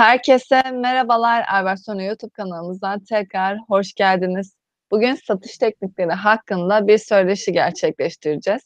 [0.00, 4.56] Herkese merhabalar Erbaksonu YouTube kanalımızdan tekrar hoş geldiniz.
[4.90, 8.62] Bugün satış teknikleri hakkında bir söyleşi gerçekleştireceğiz.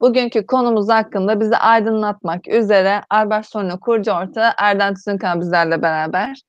[0.00, 6.40] Bugünkü konumuz hakkında bizi aydınlatmak üzere Erbaksonu kurucu ortağı Erdem Tüzünkan bizlerle beraber.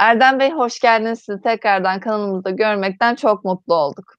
[0.00, 1.18] Erdem Bey hoş geldiniz.
[1.18, 4.14] Sizi tekrardan kanalımızda görmekten çok mutlu olduk.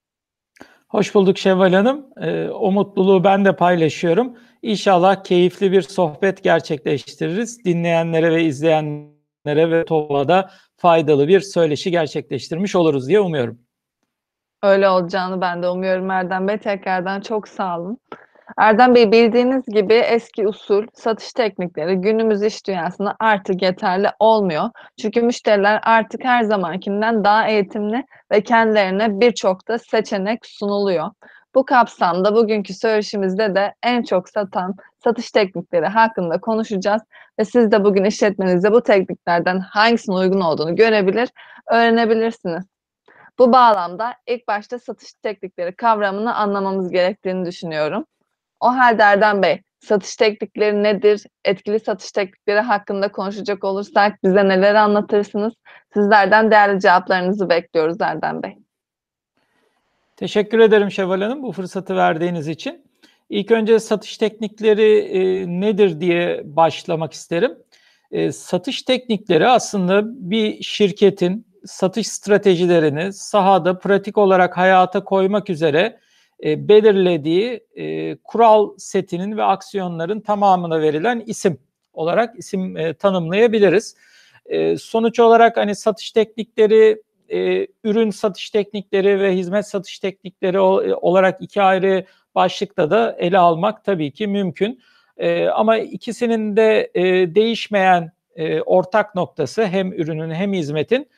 [0.88, 2.05] Hoş bulduk Şevval Hanım.
[2.21, 4.38] Ee, o mutluluğu ben de paylaşıyorum.
[4.62, 7.66] İnşallah keyifli bir sohbet gerçekleştiririz.
[7.66, 13.59] Dinleyenlere ve izleyenlere ve toplada faydalı bir söyleşi gerçekleştirmiş oluruz diye umuyorum.
[14.63, 16.57] Öyle olacağını ben de umuyorum Erdem Bey.
[16.57, 17.98] Tekrardan çok sağ olun.
[18.57, 24.70] Erdem Bey bildiğiniz gibi eski usul satış teknikleri günümüz iş dünyasında artık yeterli olmuyor.
[25.02, 31.09] Çünkü müşteriler artık her zamankinden daha eğitimli ve kendilerine birçok da seçenek sunuluyor.
[31.55, 37.02] Bu kapsamda bugünkü söyleşimizde de en çok satan satış teknikleri hakkında konuşacağız
[37.40, 41.29] ve siz de bugün işletmenizde bu tekniklerden hangisinin uygun olduğunu görebilir,
[41.68, 42.65] öğrenebilirsiniz.
[43.40, 48.05] Bu bağlamda ilk başta satış teknikleri kavramını anlamamız gerektiğini düşünüyorum.
[48.59, 51.24] O halde Erdem Bey, satış teknikleri nedir?
[51.46, 55.54] Etkili satış teknikleri hakkında konuşacak olursak bize neler anlatırsınız?
[55.93, 58.68] Sizlerden değerli cevaplarınızı bekliyoruz Erdem Bey.
[60.20, 62.85] Teşekkür ederim Şevval Hanım bu fırsatı verdiğiniz için.
[63.29, 67.57] İlk önce satış teknikleri e, nedir diye başlamak isterim.
[68.12, 70.01] E, satış teknikleri aslında
[70.31, 76.00] bir şirketin satış stratejilerini sahada pratik olarak hayata koymak üzere
[76.44, 81.57] e, belirlediği e, kural setinin ve aksiyonların tamamına verilen isim
[81.94, 83.95] olarak isim e, tanımlayabiliriz.
[84.45, 87.01] E, sonuç olarak hani satış teknikleri,
[87.31, 90.59] e, ürün satış teknikleri ve hizmet satış teknikleri e,
[90.94, 92.06] olarak iki ayrı
[92.36, 94.81] başlıkta da ele almak tabii ki mümkün.
[95.18, 101.09] E, ama ikisinin de e, değişmeyen e, ortak noktası hem ürünün hem hizmetin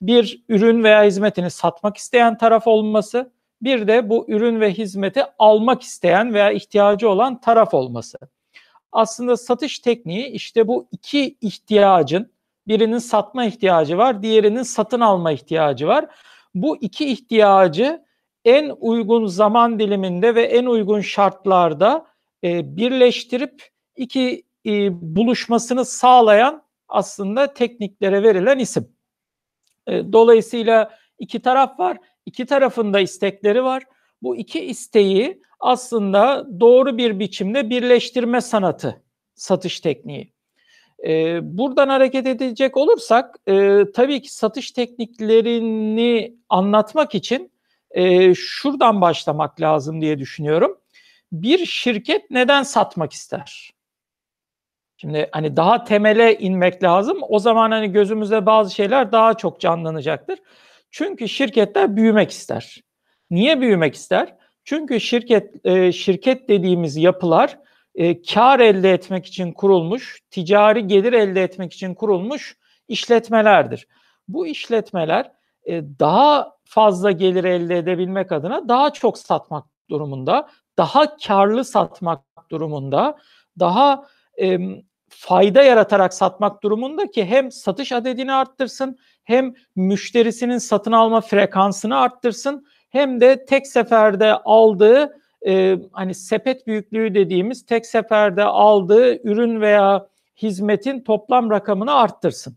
[0.00, 3.32] bir ürün veya hizmetini satmak isteyen taraf olması
[3.62, 8.18] bir de bu ürün ve hizmeti almak isteyen veya ihtiyacı olan taraf olması.
[8.92, 12.32] Aslında satış tekniği işte bu iki ihtiyacın
[12.68, 16.06] birinin satma ihtiyacı var, diğerinin satın alma ihtiyacı var.
[16.54, 18.04] Bu iki ihtiyacı
[18.44, 22.06] en uygun zaman diliminde ve en uygun şartlarda
[22.44, 28.88] e, birleştirip iki e, buluşmasını sağlayan aslında tekniklere verilen isim.
[29.86, 31.98] E, dolayısıyla iki taraf var.
[32.26, 33.82] İki tarafında istekleri var.
[34.22, 39.02] Bu iki isteği aslında doğru bir biçimde birleştirme sanatı,
[39.34, 40.35] satış tekniği.
[41.04, 47.52] Ee, buradan hareket edecek olursak e, tabii ki satış tekniklerini anlatmak için
[47.90, 50.78] e, şuradan başlamak lazım diye düşünüyorum.
[51.32, 53.70] Bir şirket neden satmak ister?
[54.96, 57.18] Şimdi hani daha temele inmek lazım.
[57.28, 60.38] O zaman hani gözümüzde bazı şeyler daha çok canlanacaktır.
[60.90, 62.82] Çünkü şirketler büyümek ister.
[63.30, 64.34] Niye büyümek ister?
[64.64, 67.58] Çünkü şirket e, şirket dediğimiz yapılar
[67.96, 72.56] e, kar elde etmek için kurulmuş, ticari gelir elde etmek için kurulmuş
[72.88, 73.86] işletmelerdir.
[74.28, 75.32] Bu işletmeler
[75.64, 80.48] e, daha fazla gelir elde edebilmek adına daha çok satmak durumunda,
[80.78, 83.16] daha karlı satmak durumunda,
[83.58, 84.06] daha
[84.42, 84.58] e,
[85.08, 92.66] fayda yaratarak satmak durumunda ki hem satış adedini arttırsın hem müşterisinin satın alma frekansını arttırsın
[92.90, 100.08] hem de tek seferde aldığı e, hani sepet büyüklüğü dediğimiz tek seferde aldığı ürün veya
[100.42, 102.56] hizmetin toplam rakamını arttırsın.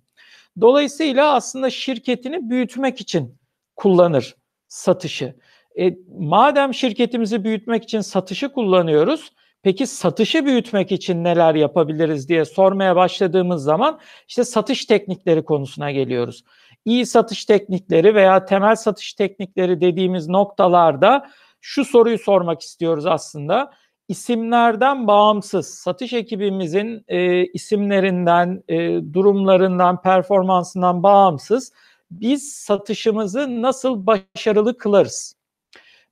[0.61, 3.35] Dolayısıyla aslında şirketini büyütmek için
[3.75, 4.35] kullanır
[4.67, 5.35] satışı.
[5.79, 9.31] E, madem şirketimizi büyütmek için satışı kullanıyoruz,
[9.63, 16.44] Peki satışı büyütmek için neler yapabiliriz diye sormaya başladığımız zaman işte satış teknikleri konusuna geliyoruz.
[16.85, 21.29] İyi satış teknikleri veya temel satış teknikleri dediğimiz noktalarda
[21.61, 23.73] şu soruyu sormak istiyoruz aslında.
[24.07, 28.77] İsimlerden bağımsız satış ekibimizin e, isimlerinden, e,
[29.13, 31.73] durumlarından, performansından bağımsız
[32.11, 35.35] biz satışımızı nasıl başarılı kılarız?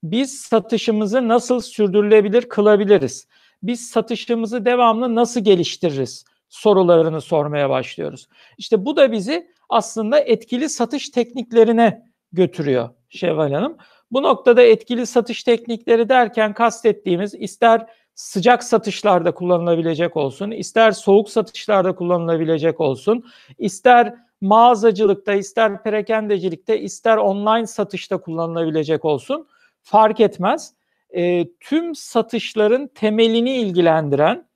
[0.03, 3.27] Biz satışımızı nasıl sürdürülebilir kılabiliriz?
[3.63, 6.25] Biz satışımızı devamlı nasıl geliştiririz?
[6.49, 8.27] sorularını sormaya başlıyoruz.
[8.57, 13.77] İşte bu da bizi aslında etkili satış tekniklerine götürüyor Şevval Hanım.
[14.11, 21.95] Bu noktada etkili satış teknikleri derken kastettiğimiz ister sıcak satışlarda kullanılabilecek olsun, ister soğuk satışlarda
[21.95, 23.25] kullanılabilecek olsun,
[23.57, 29.47] ister mağazacılıkta, ister perakendecilikte, ister online satışta kullanılabilecek olsun
[29.81, 30.73] fark etmez.
[31.09, 34.47] E, tüm satışların temelini ilgilendiren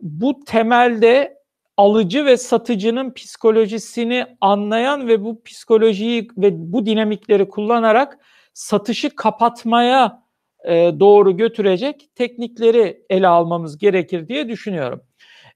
[0.00, 1.35] bu temelde
[1.76, 8.18] alıcı ve satıcının psikolojisini anlayan ve bu psikolojiyi ve bu dinamikleri kullanarak
[8.54, 10.22] satışı kapatmaya
[10.64, 15.02] e, doğru götürecek teknikleri ele almamız gerekir diye düşünüyorum.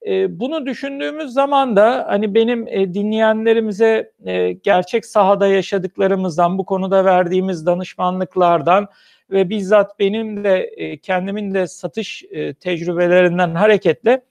[0.07, 7.05] E, bunu düşündüğümüz zaman da hani benim e, dinleyenlerimize e, gerçek sahada yaşadıklarımızdan, bu konuda
[7.05, 8.89] verdiğimiz danışmanlıklardan
[9.31, 14.23] ve bizzat benim de e, kendimin de satış e, tecrübelerinden hareketle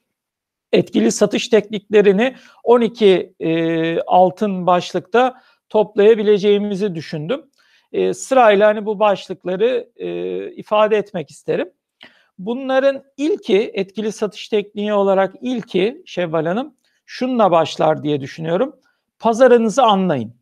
[0.71, 7.45] etkili satış tekniklerini 12 e, altın başlıkta toplayabileceğimizi düşündüm.
[7.92, 11.71] E, sırayla hani bu başlıkları e, ifade etmek isterim.
[12.38, 16.75] Bunların ilki etkili satış tekniği olarak ilki Şevval Hanım
[17.06, 18.75] şununla başlar diye düşünüyorum.
[19.19, 20.39] Pazarınızı anlayın.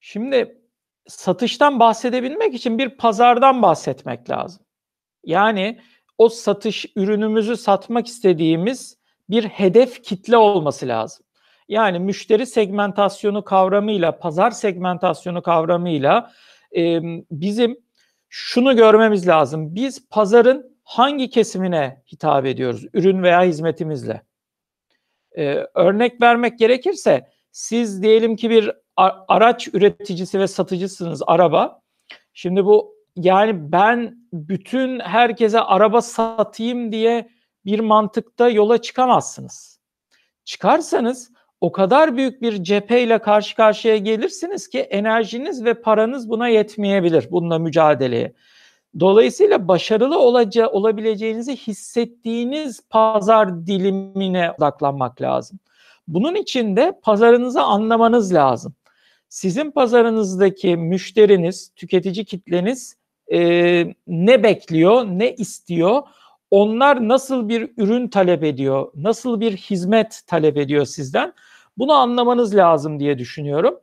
[0.00, 0.58] Şimdi
[1.06, 4.66] satıştan bahsedebilmek için bir pazardan bahsetmek lazım.
[5.24, 5.80] Yani
[6.18, 8.98] o satış ürünümüzü satmak istediğimiz
[9.30, 11.26] bir hedef kitle olması lazım.
[11.68, 16.32] Yani müşteri segmentasyonu kavramıyla, pazar segmentasyonu kavramıyla
[16.76, 17.00] e,
[17.30, 17.76] bizim
[18.28, 19.74] şunu görmemiz lazım.
[19.74, 24.22] Biz pazarın hangi kesimine hitap ediyoruz ürün veya hizmetimizle?
[25.36, 28.72] Ee, örnek vermek gerekirse siz diyelim ki bir
[29.28, 31.80] araç üreticisi ve satıcısınız araba.
[32.32, 37.28] Şimdi bu yani ben bütün herkese araba satayım diye
[37.64, 39.80] bir mantıkta yola çıkamazsınız.
[40.44, 41.30] Çıkarsanız
[41.60, 47.58] o kadar büyük bir cepheyle karşı karşıya gelirsiniz ki enerjiniz ve paranız buna yetmeyebilir bununla
[47.58, 48.32] mücadeleye.
[49.00, 55.58] Dolayısıyla başarılı olaca, olabileceğinizi hissettiğiniz pazar dilimine odaklanmak lazım.
[56.08, 58.74] Bunun için de pazarınızı anlamanız lazım.
[59.28, 62.96] Sizin pazarınızdaki müşteriniz, tüketici kitleniz
[63.32, 66.02] e, ne bekliyor, ne istiyor?
[66.50, 71.32] Onlar nasıl bir ürün talep ediyor, nasıl bir hizmet talep ediyor sizden?
[71.78, 73.80] Bunu anlamanız lazım diye düşünüyorum.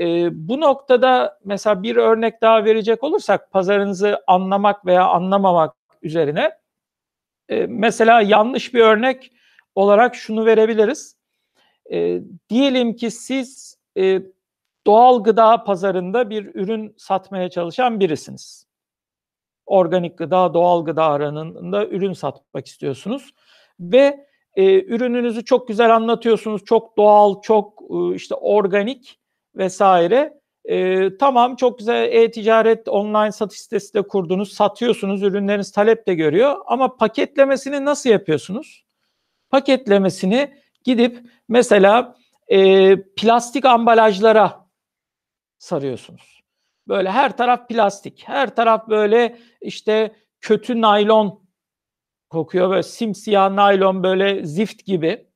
[0.00, 6.52] E, bu noktada mesela bir örnek daha verecek olursak pazarınızı anlamak veya anlamamak üzerine
[7.48, 9.32] e, mesela yanlış bir örnek
[9.74, 11.16] olarak şunu verebiliriz.
[11.92, 12.20] E,
[12.50, 14.22] diyelim ki siz e,
[14.86, 18.66] doğal gıda pazarında bir ürün satmaya çalışan birisiniz.
[19.66, 23.34] Organik gıda, doğal gıda aranında ürün satmak istiyorsunuz
[23.80, 24.26] ve
[24.56, 26.64] e, ürününüzü çok güzel anlatıyorsunuz.
[26.64, 29.18] Çok doğal, çok e, işte organik
[29.56, 30.40] vesaire.
[30.64, 34.52] E, tamam çok güzel e-ticaret online satış sitesi de kurdunuz.
[34.52, 35.22] Satıyorsunuz.
[35.22, 36.56] Ürünleriniz talep de görüyor.
[36.66, 38.84] Ama paketlemesini nasıl yapıyorsunuz?
[39.50, 40.54] Paketlemesini
[40.84, 41.18] gidip
[41.48, 42.16] mesela
[42.48, 44.66] e, plastik ambalajlara
[45.58, 46.41] sarıyorsunuz.
[46.88, 48.22] Böyle her taraf plastik.
[48.26, 51.42] Her taraf böyle işte kötü naylon
[52.30, 55.26] kokuyor böyle simsiyah naylon böyle zift gibi.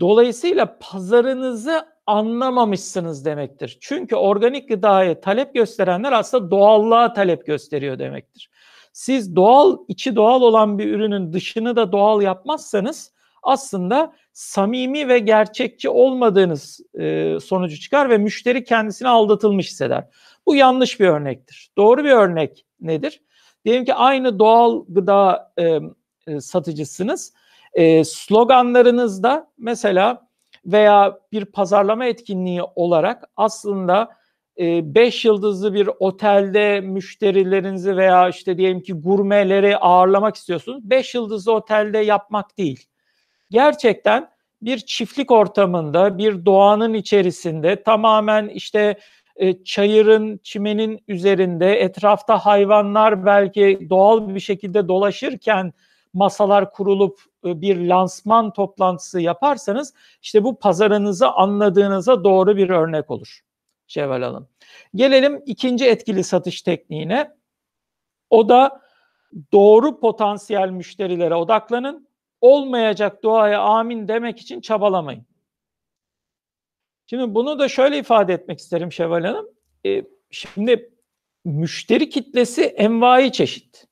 [0.00, 3.78] Dolayısıyla pazarınızı anlamamışsınız demektir.
[3.80, 8.50] Çünkü organik gıdaya talep gösterenler aslında doğallığa talep gösteriyor demektir.
[8.92, 13.12] Siz doğal, içi doğal olan bir ürünün dışını da doğal yapmazsanız
[13.42, 20.08] aslında samimi ve gerçekçi olmadığınız e, sonucu çıkar ve müşteri kendisini aldatılmış hisseder.
[20.46, 21.72] Bu yanlış bir örnektir.
[21.76, 23.22] Doğru bir örnek nedir?
[23.64, 25.78] Diyelim ki aynı doğal gıda e,
[26.26, 27.32] e, satıcısınız.
[27.72, 30.28] E, sloganlarınızda mesela
[30.66, 34.08] veya bir pazarlama etkinliği olarak aslında
[34.58, 40.90] 5 e, yıldızlı bir otelde müşterilerinizi veya işte diyelim ki gurmeleri ağırlamak istiyorsunuz.
[40.90, 42.89] 5 yıldızlı otelde yapmak değil.
[43.50, 44.30] Gerçekten
[44.62, 48.98] bir çiftlik ortamında, bir doğanın içerisinde tamamen işte
[49.36, 55.72] e, çayırın, çimenin üzerinde etrafta hayvanlar belki doğal bir şekilde dolaşırken
[56.14, 63.40] masalar kurulup e, bir lansman toplantısı yaparsanız işte bu pazarınızı anladığınıza doğru bir örnek olur
[63.86, 64.48] Şevval Hanım.
[64.94, 67.30] Gelelim ikinci etkili satış tekniğine.
[68.30, 68.80] O da
[69.52, 72.09] doğru potansiyel müşterilere odaklanın.
[72.40, 75.26] Olmayacak duaya amin demek için çabalamayın.
[77.06, 79.48] Şimdi bunu da şöyle ifade etmek isterim Şevval Hanım.
[79.86, 80.92] E, şimdi
[81.44, 83.86] müşteri kitlesi envai çeşit.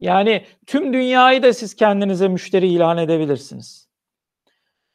[0.00, 3.88] Yani tüm dünyayı da siz kendinize müşteri ilan edebilirsiniz.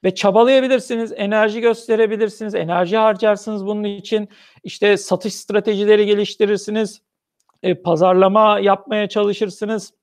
[0.04, 4.30] Ve çabalayabilirsiniz, enerji gösterebilirsiniz, enerji harcarsınız bunun için.
[4.64, 7.02] İşte satış stratejileri geliştirirsiniz,
[7.64, 9.94] e, pazarlama yapmaya çalışırsınız,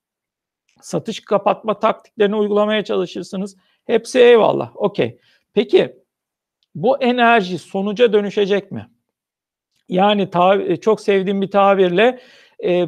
[0.85, 3.57] satış kapatma taktiklerini uygulamaya çalışırsınız.
[3.87, 5.19] Hepsi eyvallah, okey.
[5.55, 5.97] Peki
[6.75, 8.91] bu enerji sonuca dönüşecek mi?
[9.89, 12.19] Yani tab- çok sevdiğim bir tabirle
[12.65, 12.87] e,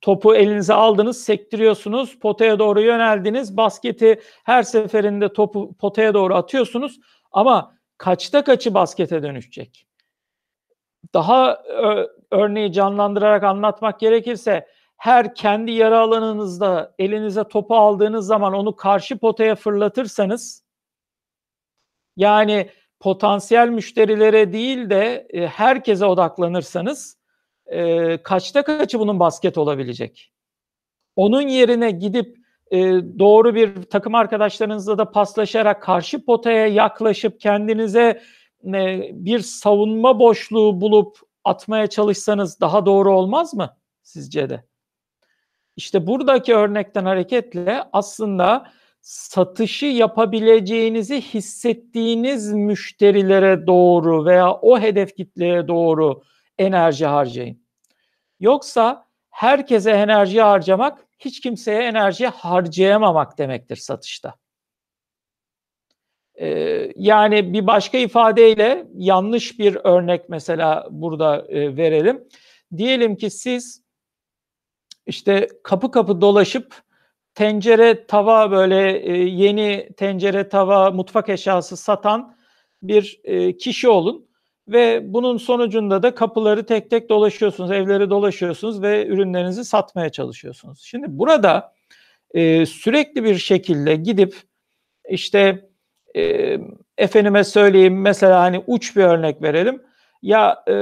[0.00, 7.00] topu elinize aldınız, sektiriyorsunuz, potaya doğru yöneldiniz, basketi her seferinde topu potaya doğru atıyorsunuz
[7.32, 9.86] ama kaçta kaçı baskete dönüşecek?
[11.14, 11.62] Daha
[12.30, 19.54] örneği canlandırarak anlatmak gerekirse her kendi yarı alanınızda elinize topu aldığınız zaman onu karşı potaya
[19.54, 20.64] fırlatırsanız
[22.16, 22.70] yani
[23.00, 27.18] potansiyel müşterilere değil de e, herkese odaklanırsanız
[27.66, 30.32] e, kaçta kaçı bunun basket olabilecek?
[31.16, 32.36] Onun yerine gidip
[32.70, 32.78] e,
[33.18, 38.22] doğru bir takım arkadaşlarınızla da paslaşarak karşı potaya yaklaşıp kendinize
[38.64, 44.64] e, bir savunma boşluğu bulup atmaya çalışsanız daha doğru olmaz mı sizce de?
[45.76, 56.22] İşte buradaki örnekten hareketle aslında satışı yapabileceğinizi hissettiğiniz müşterilere doğru veya o hedef kitleye doğru
[56.58, 57.64] enerji harcayın.
[58.40, 64.34] Yoksa herkese enerji harcamak hiç kimseye enerji harcayamamak demektir satışta.
[66.40, 72.28] Ee, yani bir başka ifadeyle yanlış bir örnek mesela burada e, verelim.
[72.76, 73.83] Diyelim ki siz
[75.06, 76.74] işte kapı kapı dolaşıp
[77.34, 82.36] tencere tava böyle e, yeni tencere tava mutfak eşyası satan
[82.82, 84.26] bir e, kişi olun
[84.68, 90.82] ve bunun sonucunda da kapıları tek tek dolaşıyorsunuz, evleri dolaşıyorsunuz ve ürünlerinizi satmaya çalışıyorsunuz.
[90.84, 91.72] Şimdi burada
[92.34, 94.36] e, sürekli bir şekilde gidip
[95.08, 95.68] işte
[96.16, 96.58] e,
[96.98, 99.82] efendime söyleyeyim mesela hani uç bir örnek verelim.
[100.22, 100.74] Ya e,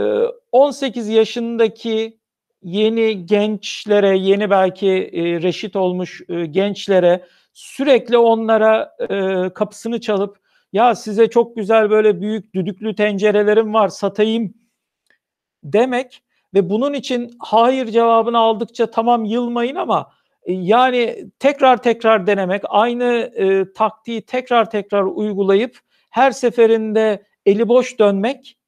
[0.53, 2.19] 18 yaşındaki
[2.63, 10.39] yeni gençlere, yeni belki e, reşit olmuş e, gençlere sürekli onlara e, kapısını çalıp
[10.73, 14.55] ya size çok güzel böyle büyük düdüklü tencerelerim var satayım
[15.65, 16.23] demek
[16.55, 23.05] ve bunun için hayır cevabını aldıkça tamam yılmayın ama e, yani tekrar tekrar denemek, aynı
[23.37, 25.79] e, taktiği tekrar tekrar uygulayıp
[26.11, 28.59] her seferinde eli boş dönmek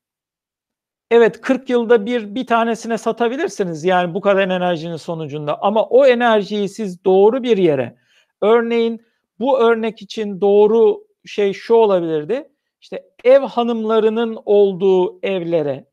[1.14, 6.68] Evet 40 yılda bir bir tanesine satabilirsiniz yani bu kadar enerjinin sonucunda ama o enerjiyi
[6.68, 7.96] siz doğru bir yere
[8.42, 9.02] örneğin
[9.40, 12.48] bu örnek için doğru şey şu olabilirdi.
[12.80, 15.84] İşte ev hanımlarının olduğu evlere,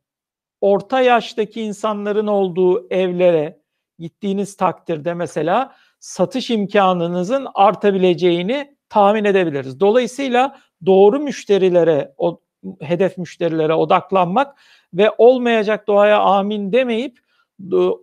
[0.62, 3.60] orta yaştaki insanların olduğu evlere
[4.00, 9.80] gittiğiniz takdirde mesela satış imkanınızın artabileceğini tahmin edebiliriz.
[9.80, 12.42] Dolayısıyla doğru müşterilere, o
[12.80, 14.58] hedef müşterilere odaklanmak
[14.94, 17.20] ve olmayacak doğaya amin demeyip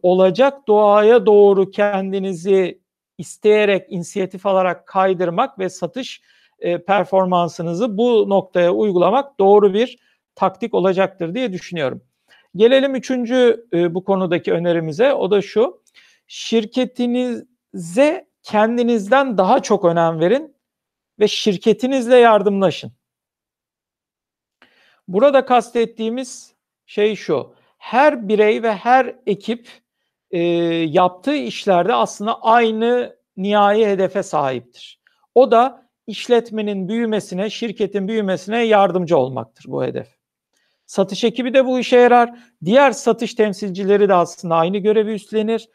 [0.03, 2.81] olacak doğaya doğru kendinizi
[3.19, 6.23] isteyerek, inisiyatif alarak kaydırmak ve satış
[6.59, 9.99] e, performansınızı bu noktaya uygulamak doğru bir
[10.35, 12.03] taktik olacaktır diye düşünüyorum.
[12.57, 15.13] Gelelim üçüncü e, bu konudaki önerimize.
[15.13, 15.83] O da şu.
[16.27, 20.57] Şirketinize kendinizden daha çok önem verin
[21.21, 22.93] ve şirketinizle yardımlaşın.
[25.09, 26.55] Burada kastettiğimiz
[26.89, 27.55] şey şu.
[27.79, 29.69] Her birey ve her ekip
[30.31, 30.39] e,
[30.89, 35.01] yaptığı işlerde aslında aynı nihai hedefe sahiptir.
[35.35, 40.09] O da işletmenin büyümesine, şirketin büyümesine yardımcı olmaktır bu hedef.
[40.87, 42.39] Satış ekibi de bu işe yarar.
[42.65, 45.69] Diğer satış temsilcileri de aslında aynı görevi üstlenir.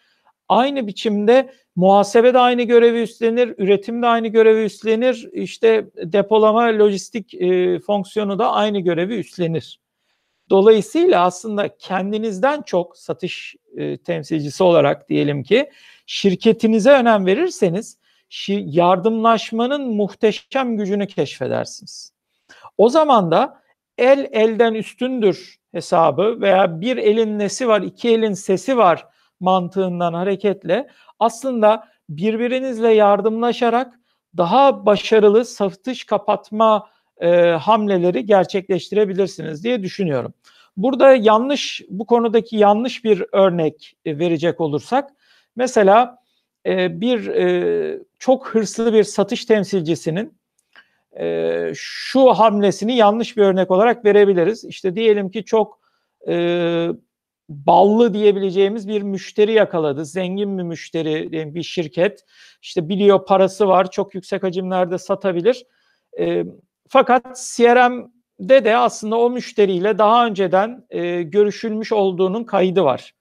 [0.50, 7.34] Aynı biçimde muhasebe de aynı görevi üstlenir, üretim de aynı görevi üstlenir, işte depolama, lojistik
[7.34, 9.83] e, fonksiyonu da aynı görevi üstlenir.
[10.54, 15.70] Dolayısıyla aslında kendinizden çok satış e, temsilcisi olarak diyelim ki
[16.06, 17.98] şirketinize önem verirseniz
[18.50, 22.14] yardımlaşmanın muhteşem gücünü keşfedersiniz.
[22.78, 23.62] O zaman da
[23.98, 29.08] el elden üstündür hesabı veya bir elin nesi var, iki elin sesi var
[29.40, 30.88] mantığından hareketle
[31.20, 34.00] aslında birbirinizle yardımlaşarak
[34.38, 40.34] daha başarılı satış kapatma e, hamleleri gerçekleştirebilirsiniz diye düşünüyorum.
[40.78, 45.10] Burada yanlış bu konudaki yanlış bir örnek e, verecek olursak
[45.56, 46.18] mesela
[46.66, 50.38] e, bir e, çok hırslı bir satış temsilcisinin
[51.20, 54.66] e, şu hamlesini yanlış bir örnek olarak verebiliriz.
[54.66, 55.80] İşte diyelim ki çok
[56.28, 56.88] e,
[57.50, 60.06] ballı diyebileceğimiz bir müşteri yakaladı.
[60.06, 62.26] Zengin bir müşteri, bir şirket.
[62.62, 65.66] İşte biliyor parası var, çok yüksek hacimlerde satabilir.
[66.20, 66.44] E,
[66.88, 73.14] fakat CRM'de de aslında o müşteriyle daha önceden e, görüşülmüş olduğunun kaydı var.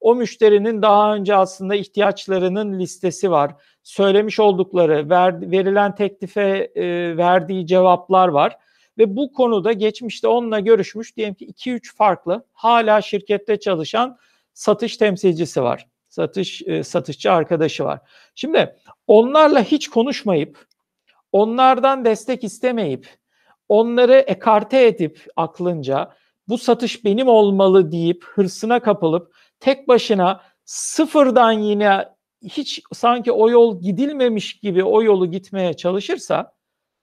[0.00, 3.54] O müşterinin daha önce aslında ihtiyaçlarının listesi var.
[3.82, 8.56] Söylemiş oldukları, ver, verilen teklife e, verdiği cevaplar var.
[8.98, 14.18] Ve bu konuda geçmişte onunla görüşmüş diyelim ki 2-3 farklı hala şirkette çalışan
[14.54, 15.86] satış temsilcisi var.
[16.08, 18.00] satış e, satışçı arkadaşı var.
[18.34, 20.66] Şimdi onlarla hiç konuşmayıp,
[21.32, 23.08] onlardan destek istemeyip,
[23.68, 26.12] onları ekarte edip aklınca
[26.48, 32.08] bu satış benim olmalı deyip hırsına kapılıp tek başına sıfırdan yine
[32.42, 36.52] hiç sanki o yol gidilmemiş gibi o yolu gitmeye çalışırsa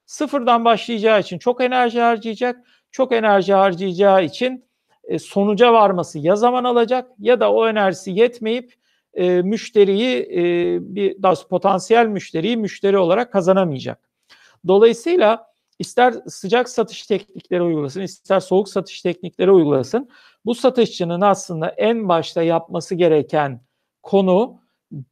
[0.05, 2.67] sıfırdan başlayacağı için çok enerji harcayacak.
[2.91, 4.65] Çok enerji harcayacağı için
[5.03, 8.74] e, sonuca varması ya zaman alacak ya da o enerjisi yetmeyip
[9.13, 14.05] e, müşteriyi e, bir daha potansiyel müşteriyi müşteri olarak kazanamayacak.
[14.68, 15.48] Dolayısıyla
[15.80, 20.10] ister sıcak satış teknikleri uygulasın, ister soğuk satış teknikleri uygulasın.
[20.46, 23.62] Bu satışçının aslında en başta yapması gereken
[24.04, 24.60] konu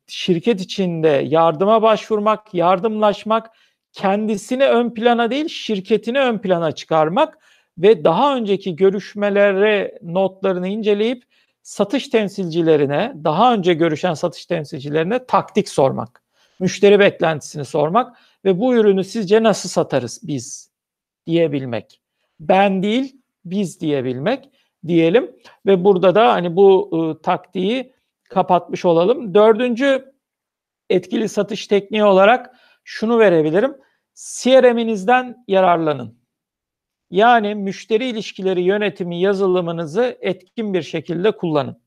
[0.08, 3.50] şirket içinde yardıma başvurmak, yardımlaşmak,
[3.92, 7.38] kendisini ön plana değil şirketini ön plana çıkarmak
[7.78, 11.24] ve daha önceki görüşmelere notlarını inceleyip
[11.64, 16.24] satış temsilcilerine, daha önce görüşen satış temsilcilerine taktik sormak,
[16.60, 20.72] müşteri beklentisini sormak ve bu ürünü sizce nasıl satarız biz
[21.28, 22.02] diyebilmek.
[22.40, 24.50] Ben değil, biz diyebilmek
[24.88, 25.36] diyelim
[25.66, 27.94] ve burada da hani bu ıı, taktiği
[28.30, 29.34] kapatmış olalım.
[29.34, 30.14] Dördüncü
[30.90, 33.78] etkili satış tekniği olarak şunu verebilirim.
[34.16, 36.24] CRM'inizden yararlanın.
[37.12, 41.84] Yani müşteri ilişkileri yönetimi yazılımınızı etkin bir şekilde kullanın.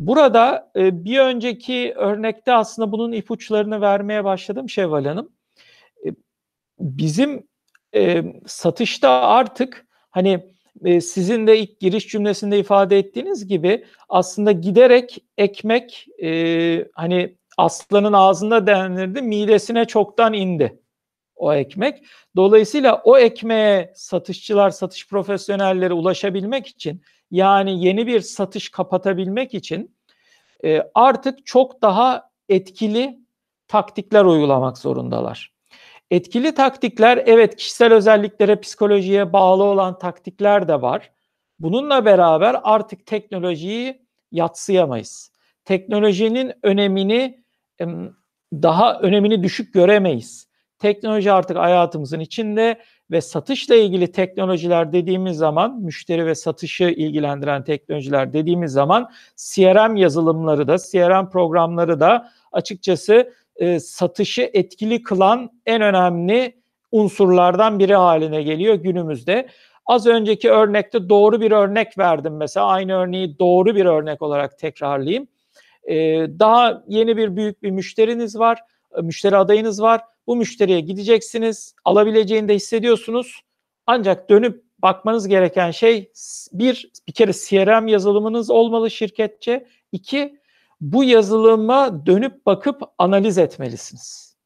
[0.00, 5.32] Burada e, bir önceki örnekte aslında bunun ipuçlarını vermeye başladım Şevval Hanım.
[6.80, 7.46] Bizim
[7.94, 10.52] e, satışta artık hani
[10.84, 18.12] e, sizin de ilk giriş cümlesinde ifade ettiğiniz gibi aslında giderek ekmek e, hani aslanın
[18.12, 20.80] ağzında denirdi midesine çoktan indi
[21.36, 22.04] o ekmek.
[22.36, 29.96] Dolayısıyla o ekmeğe satışçılar, satış profesyonelleri ulaşabilmek için yani yeni bir satış kapatabilmek için
[30.64, 33.18] e, artık çok daha etkili
[33.68, 35.52] taktikler uygulamak zorundalar.
[36.10, 41.10] Etkili taktikler evet kişisel özelliklere, psikolojiye bağlı olan taktikler de var.
[41.58, 45.32] Bununla beraber artık teknolojiyi yatsıyamayız.
[45.64, 47.44] Teknolojinin önemini
[48.52, 50.50] daha önemini düşük göremeyiz.
[50.78, 58.32] Teknoloji artık hayatımızın içinde ve satışla ilgili teknolojiler dediğimiz zaman, müşteri ve satışı ilgilendiren teknolojiler
[58.32, 66.60] dediğimiz zaman CRM yazılımları da, CRM programları da açıkçası e, satışı etkili kılan en önemli
[66.92, 69.48] unsurlardan biri haline geliyor günümüzde.
[69.86, 72.66] Az önceki örnekte doğru bir örnek verdim mesela.
[72.66, 75.28] Aynı örneği doğru bir örnek olarak tekrarlayayım.
[75.84, 75.94] Ee,
[76.38, 78.58] daha yeni bir büyük bir müşteriniz var,
[78.98, 80.00] e, müşteri adayınız var.
[80.26, 83.40] Bu müşteriye gideceksiniz, alabileceğini de hissediyorsunuz.
[83.86, 86.10] Ancak dönüp bakmanız gereken şey
[86.52, 89.66] bir, bir kere CRM yazılımınız olmalı şirketçe.
[89.92, 90.39] İki,
[90.80, 94.36] bu yazılıma dönüp bakıp analiz etmelisiniz.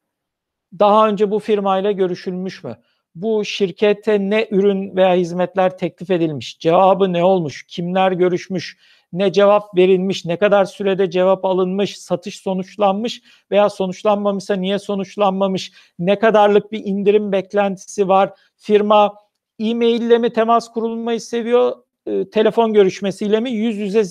[0.79, 2.77] Daha önce bu firmayla görüşülmüş mü?
[3.15, 6.59] Bu şirkete ne ürün veya hizmetler teklif edilmiş?
[6.59, 7.65] Cevabı ne olmuş?
[7.67, 8.77] Kimler görüşmüş?
[9.13, 10.25] Ne cevap verilmiş?
[10.25, 11.97] Ne kadar sürede cevap alınmış?
[11.97, 13.21] Satış sonuçlanmış
[13.51, 15.71] veya sonuçlanmamışsa niye sonuçlanmamış?
[15.99, 18.33] Ne kadarlık bir indirim beklentisi var?
[18.55, 19.15] Firma
[19.59, 21.75] e-mail mi temas kurulmayı seviyor?
[22.05, 23.51] E, telefon görüşmesiyle mi?
[23.51, 24.03] Yüz yüze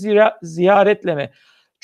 [0.43, 1.31] ziyaretle mi?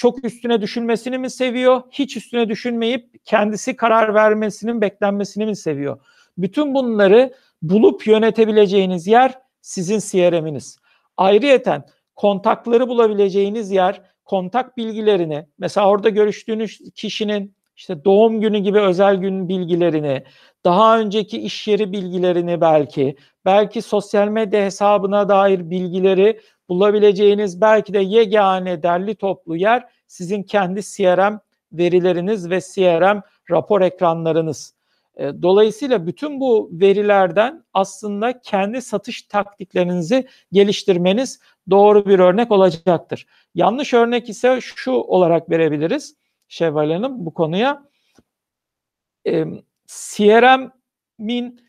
[0.01, 1.83] Çok üstüne düşünmesini mi seviyor?
[1.91, 6.01] Hiç üstüne düşünmeyip kendisi karar vermesinin beklenmesini mi seviyor?
[6.39, 10.79] Bütün bunları bulup yönetebileceğiniz yer sizin CRM'iniz.
[11.17, 11.85] Ayrıyeten
[12.17, 19.49] kontakları bulabileceğiniz yer kontak bilgilerini mesela orada görüştüğünüz kişinin işte doğum günü gibi özel gün
[19.49, 20.25] bilgilerini,
[20.65, 27.99] daha önceki iş yeri bilgilerini belki, belki sosyal medya hesabına dair bilgileri bulabileceğiniz belki de
[27.99, 31.39] yegane derli toplu yer sizin kendi CRM
[31.73, 34.75] verileriniz ve CRM rapor ekranlarınız.
[35.17, 43.27] E, dolayısıyla bütün bu verilerden aslında kendi satış taktiklerinizi geliştirmeniz doğru bir örnek olacaktır.
[43.55, 46.15] Yanlış örnek ise şu olarak verebiliriz
[46.49, 47.83] Şevval Hanım bu konuya.
[49.27, 49.45] E,
[49.87, 51.61] CRM'in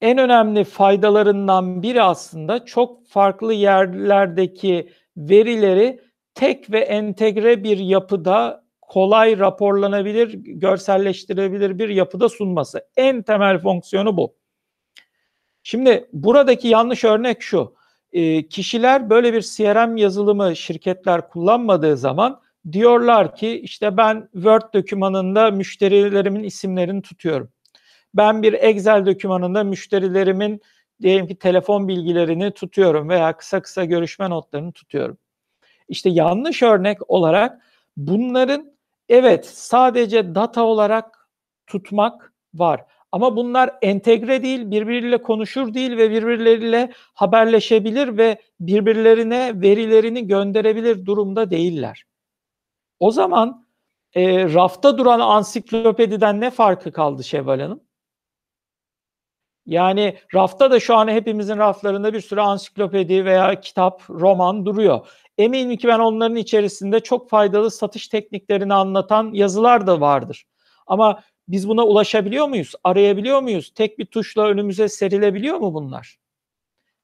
[0.00, 6.00] en önemli faydalarından biri aslında çok farklı yerlerdeki verileri
[6.34, 12.86] tek ve entegre bir yapıda kolay raporlanabilir, görselleştirebilir bir yapıda sunması.
[12.96, 14.34] En temel fonksiyonu bu.
[15.62, 17.74] Şimdi buradaki yanlış örnek şu.
[18.12, 22.40] E, kişiler böyle bir CRM yazılımı şirketler kullanmadığı zaman
[22.72, 27.50] diyorlar ki işte ben Word dokümanında müşterilerimin isimlerini tutuyorum.
[28.14, 30.60] Ben bir Excel dokümanında müşterilerimin
[31.02, 35.18] diyelim ki telefon bilgilerini tutuyorum veya kısa kısa görüşme notlarını tutuyorum.
[35.88, 37.62] İşte yanlış örnek olarak
[37.98, 38.72] Bunların
[39.08, 41.28] evet sadece data olarak
[41.66, 42.84] tutmak var.
[43.12, 51.50] Ama bunlar entegre değil, birbiriyle konuşur değil ve birbirleriyle haberleşebilir ve birbirlerine verilerini gönderebilir durumda
[51.50, 52.04] değiller.
[53.00, 53.66] O zaman
[54.14, 57.80] e, rafta duran ansiklopediden ne farkı kaldı Şevval Hanım?
[59.68, 65.06] Yani rafta da şu an hepimizin raflarında bir sürü ansiklopedi veya kitap, roman duruyor.
[65.38, 70.44] Eminim ki ben onların içerisinde çok faydalı satış tekniklerini anlatan yazılar da vardır.
[70.86, 72.72] Ama biz buna ulaşabiliyor muyuz?
[72.84, 73.72] Arayabiliyor muyuz?
[73.74, 76.18] Tek bir tuşla önümüze serilebiliyor mu bunlar?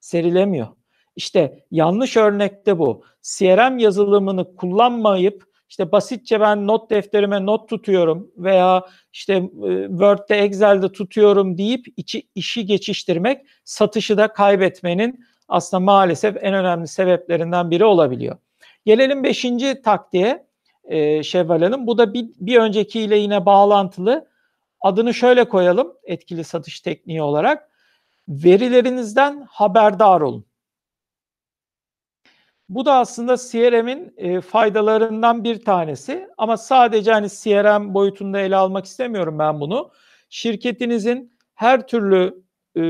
[0.00, 0.68] Serilemiyor.
[1.16, 3.04] İşte yanlış örnekte bu.
[3.22, 5.44] CRM yazılımını kullanmayıp
[5.74, 12.22] işte basitçe ben not defterime not tutuyorum veya işte e, Word'de Excel'de tutuyorum deyip içi,
[12.34, 18.36] işi geçiştirmek satışı da kaybetmenin aslında maalesef en önemli sebeplerinden biri olabiliyor.
[18.86, 20.46] Gelelim beşinci taktiğe
[20.84, 21.86] e, Şevval Hanım.
[21.86, 24.28] Bu da bir, bir öncekiyle yine bağlantılı.
[24.80, 27.70] Adını şöyle koyalım etkili satış tekniği olarak.
[28.28, 30.44] Verilerinizden haberdar olun.
[32.68, 38.84] Bu da aslında CRM'in e, faydalarından bir tanesi ama sadece hani CRM boyutunda ele almak
[38.84, 39.90] istemiyorum ben bunu.
[40.28, 42.44] Şirketinizin her türlü
[42.76, 42.82] e,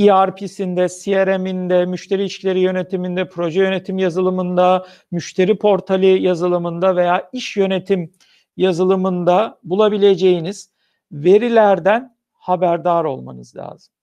[0.00, 8.12] ERP'sinde, CRM'inde, müşteri ilişkileri yönetiminde, proje yönetim yazılımında, müşteri portali yazılımında veya iş yönetim
[8.56, 10.70] yazılımında bulabileceğiniz
[11.12, 13.94] verilerden haberdar olmanız lazım.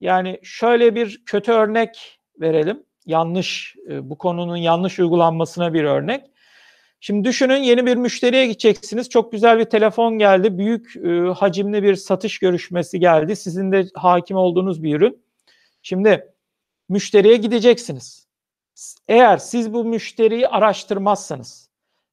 [0.00, 6.24] Yani şöyle bir kötü örnek verelim yanlış e, bu konunun yanlış uygulanmasına bir örnek.
[7.00, 9.08] Şimdi düşünün yeni bir müşteriye gideceksiniz.
[9.08, 10.58] Çok güzel bir telefon geldi.
[10.58, 13.36] Büyük e, hacimli bir satış görüşmesi geldi.
[13.36, 15.22] Sizin de hakim olduğunuz bir ürün.
[15.82, 16.34] Şimdi
[16.88, 18.26] müşteriye gideceksiniz.
[19.08, 21.70] Eğer siz bu müşteriyi araştırmazsanız,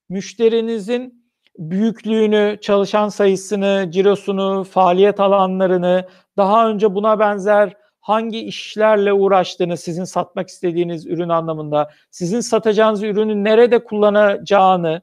[0.10, 1.24] müşterinizin
[1.58, 10.50] büyüklüğünü, çalışan sayısını, cirosunu, faaliyet alanlarını, daha önce buna benzer hangi işlerle uğraştığını, sizin satmak
[10.50, 15.02] istediğiniz ürün anlamında, sizin satacağınız ürünü nerede kullanacağını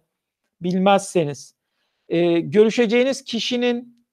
[0.60, 1.54] bilmezseniz,
[2.08, 4.06] e, görüşeceğiniz kişinin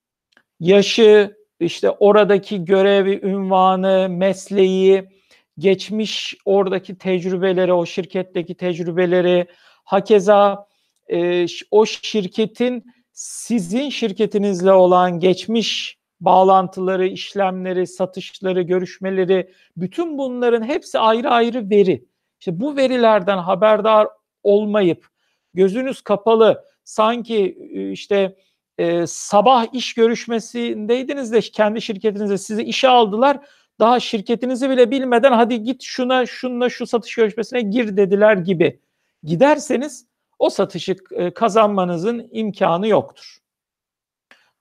[0.60, 5.10] yaşı, işte oradaki görevi, ünvanı, mesleği,
[5.58, 9.48] geçmiş oradaki tecrübeleri, o şirketteki tecrübeleri,
[9.84, 10.68] hakeza
[11.08, 21.30] e, o şirketin sizin şirketinizle olan geçmiş bağlantıları, işlemleri, satışları, görüşmeleri, bütün bunların hepsi ayrı
[21.30, 22.06] ayrı veri.
[22.40, 24.08] İşte bu verilerden haberdar
[24.44, 25.08] olmayıp
[25.54, 28.36] gözünüz kapalı sanki e, işte
[28.78, 33.40] e, sabah iş görüşmesindeydiniz de kendi şirketinizde sizi işe aldılar.
[33.80, 38.80] Daha şirketinizi bile bilmeden hadi git şuna şunla şu satış görüşmesine gir dediler gibi
[39.24, 40.08] giderseniz
[40.40, 43.38] o satışı e, kazanmanızın imkanı yoktur.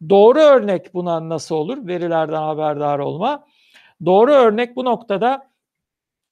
[0.09, 1.87] Doğru örnek buna nasıl olur?
[1.87, 3.47] Verilerden haberdar olma.
[4.05, 5.51] Doğru örnek bu noktada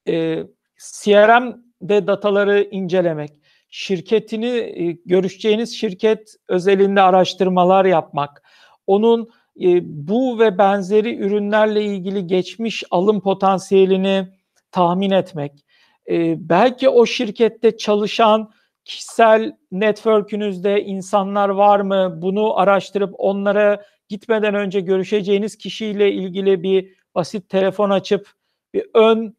[0.08, 0.42] e,
[0.78, 3.30] CRM'de dataları incelemek,
[3.70, 8.42] şirketini e, görüşeceğiniz şirket özelinde araştırmalar yapmak,
[8.86, 14.28] onun e, bu ve benzeri ürünlerle ilgili geçmiş alım potansiyelini
[14.70, 15.64] tahmin etmek,
[16.10, 18.50] e, belki o şirkette çalışan
[18.84, 22.22] kişisel network'ünüzde insanlar var mı?
[22.22, 28.30] Bunu araştırıp onlara gitmeden önce görüşeceğiniz kişiyle ilgili bir basit telefon açıp
[28.74, 29.36] bir ön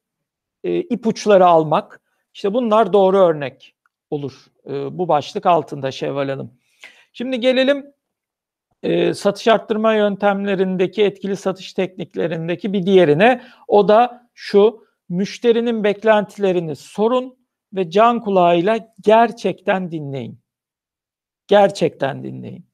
[0.63, 2.01] e, ipuçları almak.
[2.33, 3.75] İşte bunlar doğru örnek
[4.09, 4.45] olur.
[4.67, 6.53] E, bu başlık altında Şevval Hanım.
[7.13, 7.93] Şimdi gelelim
[8.83, 13.41] e, satış arttırma yöntemlerindeki etkili satış tekniklerindeki bir diğerine.
[13.67, 17.44] O da şu müşterinin beklentilerini sorun
[17.75, 20.39] ve can kulağıyla gerçekten dinleyin.
[21.47, 22.65] Gerçekten dinleyin.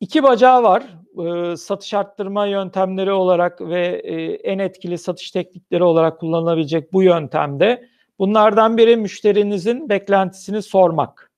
[0.00, 0.84] İki bacağı var
[1.18, 7.88] e, satış arttırma yöntemleri olarak ve e, en etkili satış teknikleri olarak kullanılabilecek bu yöntemde.
[8.18, 11.32] Bunlardan biri müşterinizin beklentisini sormak.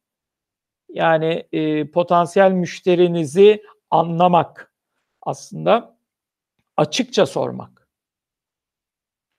[0.88, 4.74] Yani e, potansiyel müşterinizi anlamak
[5.22, 5.96] aslında
[6.76, 7.88] açıkça sormak.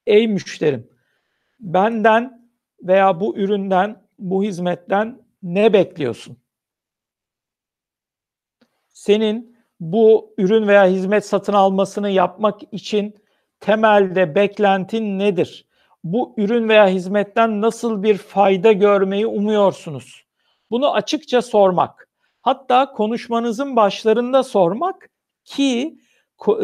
[0.06, 0.92] Ey müşterim
[1.63, 2.49] benden
[2.82, 6.38] veya bu üründen, bu hizmetten ne bekliyorsun?
[8.89, 13.15] Senin bu ürün veya hizmet satın almasını yapmak için
[13.60, 15.67] temelde beklentin nedir?
[16.04, 20.26] Bu ürün veya hizmetten nasıl bir fayda görmeyi umuyorsunuz?
[20.71, 22.10] Bunu açıkça sormak.
[22.41, 25.10] Hatta konuşmanızın başlarında sormak
[25.45, 25.99] ki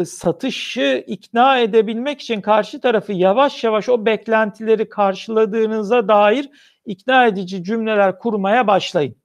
[0.06, 6.50] satışı ikna edebilmek için karşı tarafı yavaş yavaş o beklentileri karşıladığınıza dair
[6.86, 9.16] ikna edici cümleler kurmaya başlayın.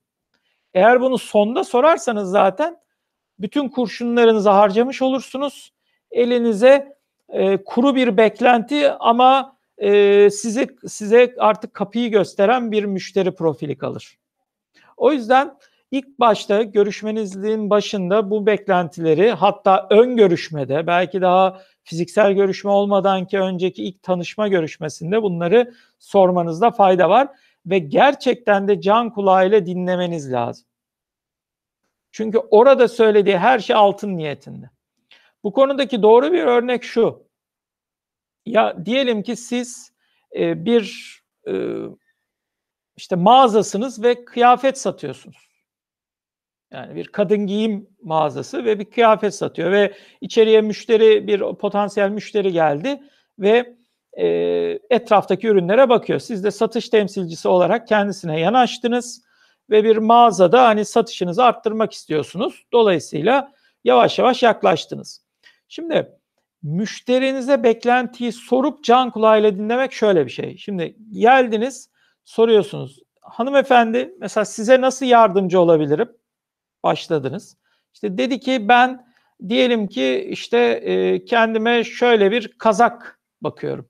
[0.73, 2.77] Eğer bunu sonda sorarsanız zaten
[3.39, 5.73] bütün kurşunlarınızı harcamış olursunuz.
[6.11, 6.95] Elinize
[7.29, 14.17] e, kuru bir beklenti ama e, size size artık kapıyı gösteren bir müşteri profili kalır.
[14.97, 15.57] O yüzden
[15.91, 23.39] ilk başta görüşmenizin başında bu beklentileri hatta ön görüşmede belki daha fiziksel görüşme olmadan ki
[23.39, 27.27] önceki ilk tanışma görüşmesinde bunları sormanızda fayda var
[27.65, 30.67] ve gerçekten de can kulağıyla dinlemeniz lazım.
[32.11, 34.69] Çünkü orada söylediği her şey altın niyetinde.
[35.43, 37.27] Bu konudaki doğru bir örnek şu.
[38.45, 39.91] Ya diyelim ki siz
[40.35, 41.15] e, bir
[41.47, 41.53] e,
[42.97, 45.44] işte mağazasınız ve kıyafet satıyorsunuz.
[46.75, 52.51] Yani bir kadın giyim mağazası ve bir kıyafet satıyor ve içeriye müşteri bir potansiyel müşteri
[52.51, 53.03] geldi
[53.39, 53.75] ve
[54.17, 54.27] e,
[54.89, 56.19] etraftaki ürünlere bakıyor.
[56.19, 59.21] Siz de satış temsilcisi olarak kendisine yanaştınız
[59.69, 62.65] ve bir mağazada hani satışınızı arttırmak istiyorsunuz.
[62.73, 63.51] Dolayısıyla
[63.83, 65.25] yavaş yavaş yaklaştınız.
[65.67, 66.11] Şimdi
[66.63, 70.57] müşterinize beklentiyi sorup can kulağıyla dinlemek şöyle bir şey.
[70.57, 71.89] Şimdi geldiniz
[72.25, 72.99] soruyorsunuz.
[73.21, 76.09] Hanımefendi mesela size nasıl yardımcı olabilirim?
[76.85, 77.57] Başladınız.
[77.93, 79.07] İşte dedi ki ben
[79.49, 83.89] diyelim ki işte e, kendime şöyle bir kazak bakıyorum.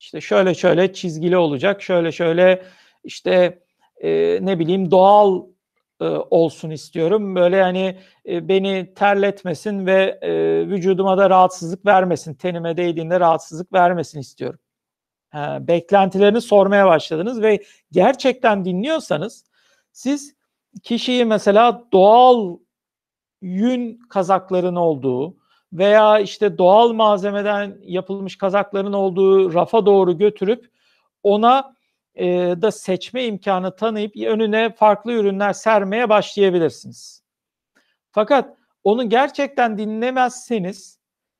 [0.00, 1.82] İşte şöyle şöyle çizgili olacak.
[1.82, 2.62] Şöyle şöyle
[3.04, 3.58] işte
[4.02, 5.44] e, ne bileyim doğal
[6.00, 7.34] e, olsun istiyorum.
[7.34, 10.32] Böyle yani e, beni terletmesin ve e,
[10.66, 12.34] vücuduma da rahatsızlık vermesin.
[12.34, 14.60] Tenime değdiğinde rahatsızlık vermesin istiyorum.
[15.30, 19.44] Ha, beklentilerini sormaya başladınız ve gerçekten dinliyorsanız
[19.92, 20.34] siz
[20.82, 22.58] kişiyi mesela doğal
[23.42, 25.36] yün kazakların olduğu
[25.72, 30.70] veya işte doğal malzemeden yapılmış kazakların olduğu rafa doğru götürüp
[31.22, 31.74] ona
[32.14, 32.26] e,
[32.62, 37.22] da seçme imkanı tanıyıp önüne farklı ürünler sermeye başlayabilirsiniz.
[38.10, 40.93] Fakat onu gerçekten dinlemezseniz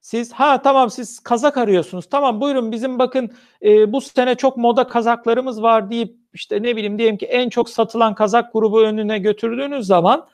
[0.04, 2.06] siz ha tamam siz kazak arıyorsunuz.
[2.10, 3.30] Tamam buyurun bizim bakın
[3.62, 7.70] e, bu sene çok moda kazaklarımız var deyip işte ne bileyim diyelim ki en çok
[7.70, 10.26] satılan kazak grubu önüne götürdüğünüz zaman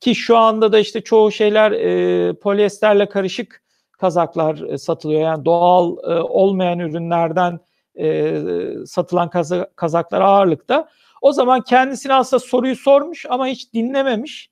[0.00, 3.62] ki şu anda da işte çoğu şeyler e, polyesterle karışık
[3.92, 5.20] kazaklar e, satılıyor.
[5.20, 7.60] Yani doğal e, olmayan ürünlerden
[7.98, 8.42] e,
[8.86, 10.88] satılan kaza, kazaklar ağırlıkta.
[11.22, 14.50] O zaman kendisine aslında soruyu sormuş ama hiç dinlememiş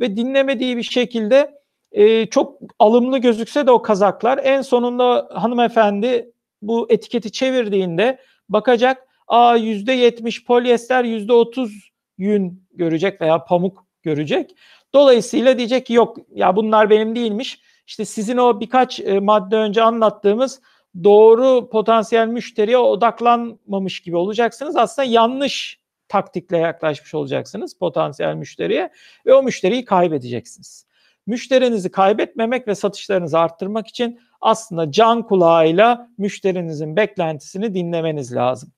[0.00, 1.63] ve dinlemediği bir şekilde
[1.94, 9.56] e, çok alımlı gözükse de o kazaklar en sonunda hanımefendi bu etiketi çevirdiğinde bakacak a
[9.56, 14.56] yüzde yetmiş polyester yüzde otuz yün görecek veya pamuk görecek.
[14.94, 17.60] Dolayısıyla diyecek ki yok ya bunlar benim değilmiş.
[17.86, 20.60] İşte sizin o birkaç e, madde önce anlattığımız
[21.04, 24.76] doğru potansiyel müşteriye odaklanmamış gibi olacaksınız.
[24.76, 25.78] Aslında yanlış
[26.08, 28.90] taktikle yaklaşmış olacaksınız potansiyel müşteriye
[29.26, 30.86] ve o müşteriyi kaybedeceksiniz.
[31.26, 38.72] Müşterinizi kaybetmemek ve satışlarınızı arttırmak için aslında can kulağıyla müşterinizin beklentisini dinlemeniz lazım.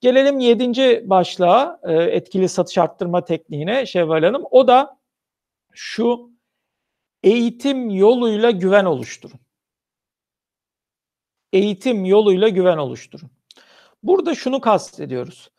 [0.00, 4.44] Gelelim yedinci başlığa e, etkili satış arttırma tekniğine Şevval Hanım.
[4.50, 4.98] O da
[5.72, 6.30] şu
[7.22, 9.40] eğitim yoluyla güven oluşturun
[11.54, 13.30] eğitim yoluyla güven oluşturun.
[14.02, 15.50] Burada şunu kastediyoruz.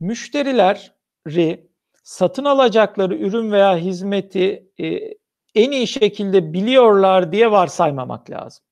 [0.00, 1.68] Müşterileri
[2.02, 5.14] satın alacakları ürün veya hizmeti e,
[5.54, 8.64] en iyi şekilde biliyorlar diye varsaymamak lazım.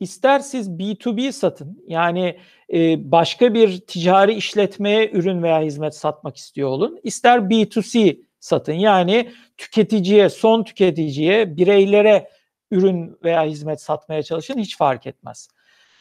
[0.00, 2.38] İster siz B2B satın yani
[2.72, 7.00] e, başka bir ticari işletmeye ürün veya hizmet satmak istiyor olun.
[7.02, 12.30] İster B2C satın yani tüketiciye, son tüketiciye, bireylere
[12.70, 15.48] ürün veya hizmet satmaya çalışın hiç fark etmez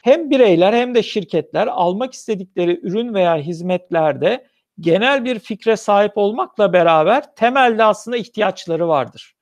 [0.01, 4.47] hem bireyler hem de şirketler almak istedikleri ürün veya hizmetlerde
[4.79, 9.35] genel bir fikre sahip olmakla beraber temelde aslında ihtiyaçları vardır.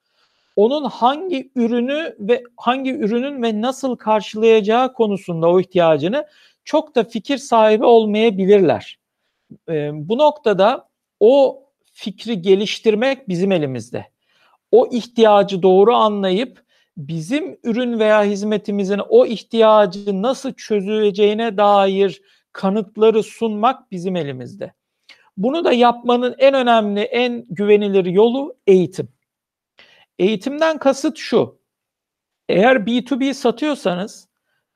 [0.57, 6.27] Onun hangi ürünü ve hangi ürünün ve nasıl karşılayacağı konusunda o ihtiyacını
[6.65, 8.99] çok da fikir sahibi olmayabilirler.
[9.69, 10.89] Ee, bu noktada
[11.19, 14.05] o fikri geliştirmek bizim elimizde.
[14.71, 16.63] O ihtiyacı doğru anlayıp
[16.97, 24.73] bizim ürün veya hizmetimizin o ihtiyacı nasıl çözüleceğine dair kanıtları sunmak bizim elimizde.
[25.37, 29.16] Bunu da yapmanın en önemli, en güvenilir yolu eğitim.
[30.19, 31.59] Eğitimden kasıt şu.
[32.49, 34.27] Eğer B2B satıyorsanız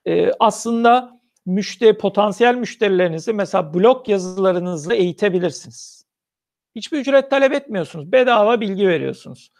[0.06, 6.06] e, aslında müşteri potansiyel müşterilerinizi mesela blog yazılarınızla eğitebilirsiniz.
[6.75, 8.12] Hiçbir ücret talep etmiyorsunuz.
[8.12, 9.51] Bedava bilgi veriyorsunuz.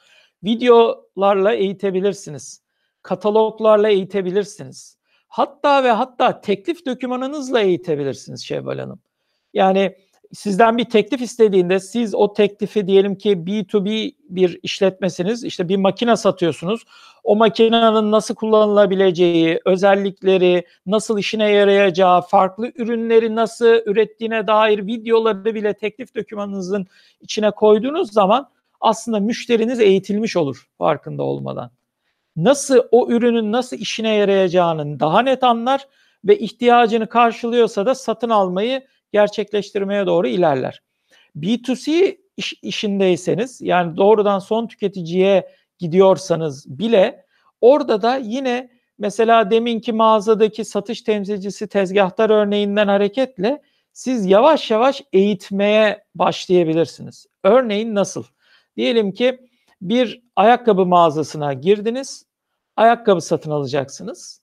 [0.44, 2.64] Videolarla eğitebilirsiniz.
[3.02, 4.98] Kataloglarla eğitebilirsiniz.
[5.28, 9.02] Hatta ve hatta teklif dokümanınızla eğitebilirsiniz Şevval Hanım.
[9.54, 9.96] Yani
[10.34, 15.44] sizden bir teklif istediğinde siz o teklifi diyelim ki B2B bir işletmesiniz.
[15.44, 16.84] işte bir makine satıyorsunuz.
[17.24, 25.74] O makinenin nasıl kullanılabileceği, özellikleri, nasıl işine yarayacağı, farklı ürünleri nasıl ürettiğine dair videoları bile
[25.74, 26.88] teklif dokümanınızın
[27.22, 28.50] içine koyduğunuz zaman
[28.82, 31.72] aslında müşteriniz eğitilmiş olur farkında olmadan.
[32.36, 35.88] Nasıl o ürünün nasıl işine yarayacağını daha net anlar
[36.26, 40.82] ve ihtiyacını karşılıyorsa da satın almayı gerçekleştirmeye doğru ilerler.
[41.36, 47.26] B2C iş, işindeyseniz yani doğrudan son tüketiciye gidiyorsanız bile
[47.62, 48.70] orada da yine
[49.00, 53.62] mesela deminki mağazadaki satış temsilcisi tezgahtar örneğinden hareketle
[53.94, 57.26] siz yavaş yavaş eğitmeye başlayabilirsiniz.
[57.44, 58.24] Örneğin nasıl?
[58.78, 59.40] Diyelim ki
[59.82, 62.26] bir ayakkabı mağazasına girdiniz.
[62.76, 64.42] Ayakkabı satın alacaksınız.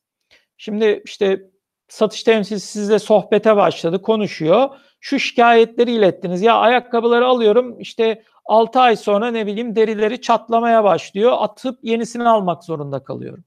[0.57, 1.51] Şimdi işte
[1.89, 4.69] satış temsilcisi sizle sohbete başladı, konuşuyor.
[5.01, 6.43] Şu şikayetleri ilettiniz.
[6.43, 11.33] Ya ayakkabıları alıyorum işte 6 ay sonra ne bileyim derileri çatlamaya başlıyor.
[11.39, 13.45] Atıp yenisini almak zorunda kalıyorum.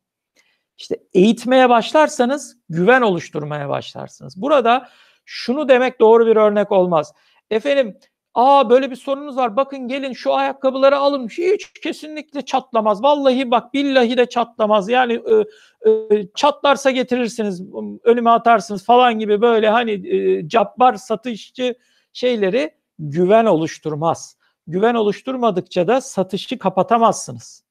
[0.78, 4.42] İşte eğitmeye başlarsanız güven oluşturmaya başlarsınız.
[4.42, 4.90] Burada
[5.26, 7.14] şunu demek doğru bir örnek olmaz.
[7.50, 7.98] Efendim
[8.34, 9.56] Aa böyle bir sorunuz var.
[9.56, 11.28] Bakın gelin şu ayakkabıları alın.
[11.28, 13.04] Hiç kesinlikle çatlamaz.
[13.04, 14.90] Vallahi bak billahi de çatlamaz.
[14.90, 17.64] Yani e, e, çatlarsa getirirsiniz,
[18.04, 21.76] önüme atarsınız falan gibi böyle hani e, cabbar satışçı
[22.14, 24.38] şeyleri güven oluşturmaz.
[24.68, 27.64] Güven oluşturmadıkça da satışı kapatamazsınız.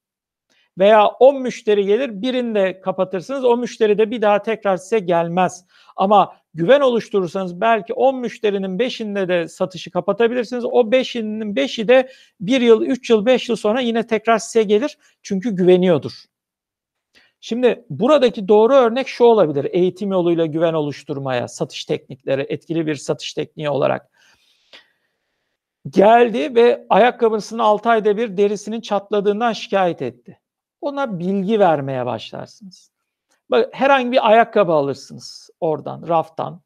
[0.78, 3.44] Veya 10 müşteri gelir birinde kapatırsınız.
[3.44, 5.64] O müşteri de bir daha tekrar size gelmez.
[5.96, 10.64] Ama güven oluşturursanız belki 10 müşterinin 5'inde de satışı kapatabilirsiniz.
[10.64, 12.10] O 5'inin 5'i de
[12.40, 14.98] 1 yıl, 3 yıl, 5 yıl sonra yine tekrar size gelir.
[15.22, 16.12] Çünkü güveniyordur.
[17.40, 19.68] Şimdi buradaki doğru örnek şu olabilir.
[19.70, 24.10] Eğitim yoluyla güven oluşturmaya, satış teknikleri, etkili bir satış tekniği olarak.
[25.90, 30.40] Geldi ve ayakkabısının 6 ayda bir derisinin çatladığından şikayet etti.
[30.80, 32.92] Ona bilgi vermeye başlarsınız.
[33.50, 36.62] Bak, herhangi bir ayakkabı alırsınız oradan, raftan.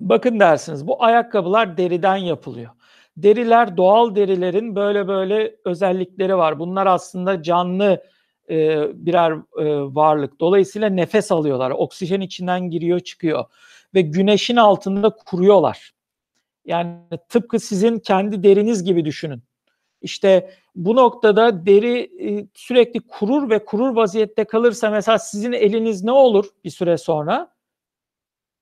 [0.00, 2.70] Bakın dersiniz bu ayakkabılar deriden yapılıyor.
[3.16, 6.58] Deriler doğal derilerin böyle böyle özellikleri var.
[6.58, 8.04] Bunlar aslında canlı
[8.50, 10.40] e, birer e, varlık.
[10.40, 11.70] Dolayısıyla nefes alıyorlar.
[11.70, 13.44] Oksijen içinden giriyor çıkıyor.
[13.94, 15.94] Ve güneşin altında kuruyorlar.
[16.64, 19.42] Yani tıpkı sizin kendi deriniz gibi düşünün.
[20.04, 26.12] İşte bu noktada deri e, sürekli kurur ve kurur vaziyette kalırsa mesela sizin eliniz ne
[26.12, 27.54] olur bir süre sonra?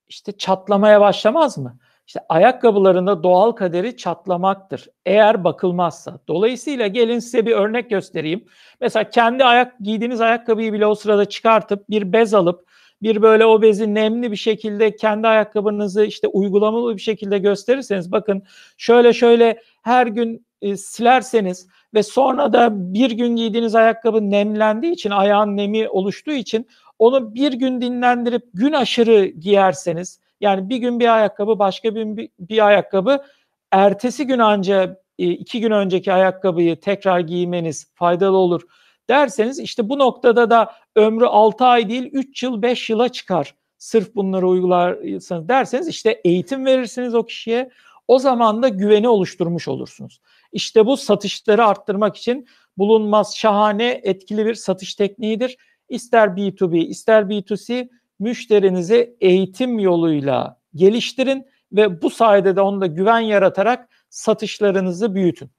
[0.09, 1.79] İşte çatlamaya başlamaz mı?
[2.07, 6.19] İşte ayakkabılarında doğal kaderi çatlamaktır eğer bakılmazsa.
[6.29, 8.45] Dolayısıyla gelin size bir örnek göstereyim.
[8.81, 12.69] Mesela kendi ayak giydiğiniz ayakkabıyı bile o sırada çıkartıp bir bez alıp
[13.03, 18.43] bir böyle o bezi nemli bir şekilde kendi ayakkabınızı işte uygulamalı bir şekilde gösterirseniz bakın
[18.77, 25.11] şöyle şöyle her gün e, silerseniz ve sonra da bir gün giydiğiniz ayakkabı nemlendiği için
[25.11, 31.17] ayağın nemi oluştuğu için onu bir gün dinlendirip gün aşırı giyerseniz yani bir gün bir
[31.17, 33.23] ayakkabı başka bir, bir ayakkabı
[33.71, 38.63] ertesi gün anca e, iki gün önceki ayakkabıyı tekrar giymeniz faydalı olur
[39.09, 43.55] derseniz işte bu noktada da ömrü 6 ay değil 3 yıl 5 yıla çıkar.
[43.79, 47.71] Sırf bunları uygularsanız derseniz işte eğitim verirsiniz o kişiye.
[48.09, 50.21] O zaman da güveni oluşturmuş olursunuz.
[50.53, 52.47] İşte bu satışları arttırmak için
[52.79, 55.57] bulunmaz şahane etkili bir satış tekniğidir.
[55.89, 57.89] İster B2B ister B2C
[58.19, 65.51] müşterinizi eğitim yoluyla geliştirin ve bu sayede de onda güven yaratarak satışlarınızı büyütün.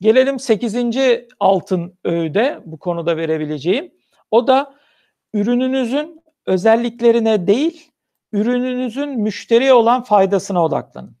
[0.00, 0.76] Gelelim 8.
[1.40, 3.92] altın öğüde bu konuda verebileceğim.
[4.30, 4.74] O da
[5.34, 7.92] ürününüzün özelliklerine değil,
[8.32, 11.16] ürününüzün müşteriye olan faydasına odaklanın.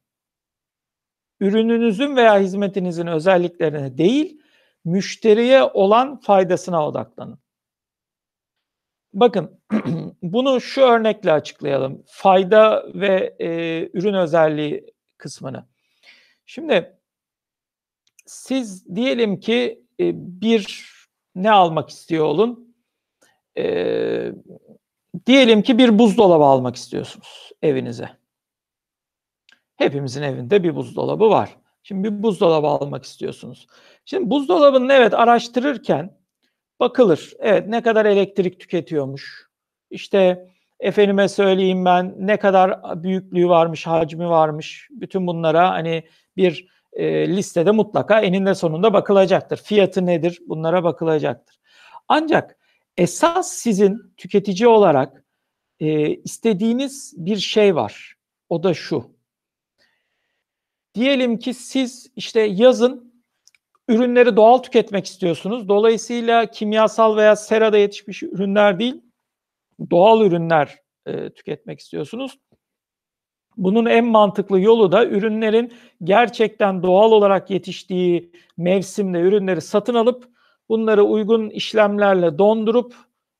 [1.40, 4.40] Ürününüzün veya hizmetinizin özelliklerine değil,
[4.84, 7.38] müşteriye olan faydasına odaklanın.
[9.12, 9.60] Bakın
[10.22, 12.02] bunu şu örnekle açıklayalım.
[12.06, 13.48] Fayda ve e,
[13.92, 15.66] ürün özelliği kısmını.
[16.46, 16.98] Şimdi
[18.26, 20.12] siz diyelim ki e,
[20.42, 20.92] bir
[21.34, 22.76] ne almak istiyor olun?
[23.58, 24.32] E,
[25.26, 28.08] diyelim ki bir buzdolabı almak istiyorsunuz evinize.
[29.76, 31.56] Hepimizin evinde bir buzdolabı var.
[31.82, 33.66] Şimdi bir buzdolabı almak istiyorsunuz.
[34.04, 36.18] Şimdi buzdolabını evet araştırırken
[36.80, 37.32] bakılır.
[37.38, 39.46] Evet ne kadar elektrik tüketiyormuş.
[39.90, 40.48] İşte
[40.80, 44.88] efendime söyleyeyim ben ne kadar büyüklüğü varmış, hacmi varmış.
[44.90, 46.04] Bütün bunlara hani
[46.36, 49.56] bir e, listede mutlaka eninde sonunda bakılacaktır.
[49.56, 50.40] Fiyatı nedir?
[50.48, 51.60] Bunlara bakılacaktır.
[52.08, 52.58] Ancak
[52.96, 55.24] esas sizin tüketici olarak
[55.80, 58.14] e, istediğiniz bir şey var.
[58.48, 59.15] O da şu.
[60.96, 63.22] Diyelim ki siz işte yazın
[63.88, 65.68] ürünleri doğal tüketmek istiyorsunuz.
[65.68, 69.02] Dolayısıyla kimyasal veya serada yetişmiş ürünler değil,
[69.90, 72.38] doğal ürünler e, tüketmek istiyorsunuz.
[73.56, 75.72] Bunun en mantıklı yolu da ürünlerin
[76.04, 80.28] gerçekten doğal olarak yetiştiği mevsimde ürünleri satın alıp
[80.68, 82.94] bunları uygun işlemlerle dondurup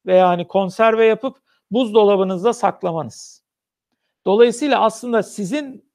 [0.06, 1.36] veya hani konserve yapıp
[1.70, 3.44] buzdolabınızda saklamanız.
[4.26, 5.85] Dolayısıyla aslında sizin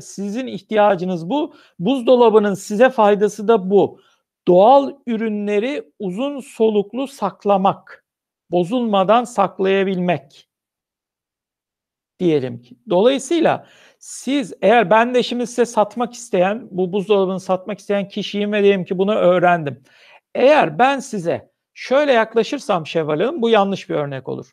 [0.00, 1.54] sizin ihtiyacınız bu.
[1.78, 4.00] Buzdolabının size faydası da bu.
[4.48, 8.04] Doğal ürünleri uzun soluklu saklamak,
[8.50, 10.48] bozulmadan saklayabilmek
[12.18, 12.76] diyelim ki.
[12.90, 13.66] Dolayısıyla
[13.98, 18.84] siz eğer ben de şimdi size satmak isteyen, bu buzdolabını satmak isteyen kişiyim ve diyelim
[18.84, 19.82] ki bunu öğrendim.
[20.34, 24.50] Eğer ben size şöyle yaklaşırsam Şevval Hanım bu yanlış bir örnek olur.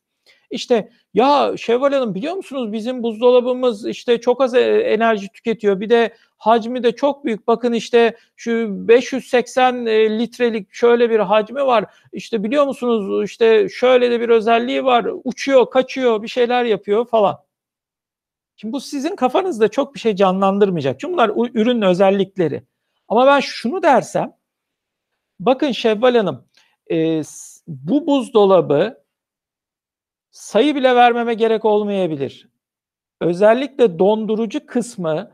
[0.52, 5.80] İşte ya Şevval Hanım biliyor musunuz bizim buzdolabımız işte çok az e, enerji tüketiyor.
[5.80, 7.47] Bir de hacmi de çok büyük.
[7.47, 11.86] Bakın işte şu 580 e, litrelik şöyle bir hacmi var.
[12.14, 15.07] İşte biliyor musunuz işte şöyle de bir özelliği var.
[15.24, 17.39] Uçuyor, kaçıyor, bir şeyler yapıyor falan.
[18.55, 20.99] Şimdi bu sizin kafanızda çok bir şey canlandırmayacak.
[20.99, 22.64] Çünkü bunlar ürün özellikleri.
[23.07, 24.34] Ama ben şunu dersem,
[25.39, 26.45] bakın Şevval Hanım,
[26.91, 27.22] e,
[27.68, 28.99] bu buzdolabı
[30.32, 32.49] sayı bile vermeme gerek olmayabilir.
[33.21, 35.32] Özellikle dondurucu kısmı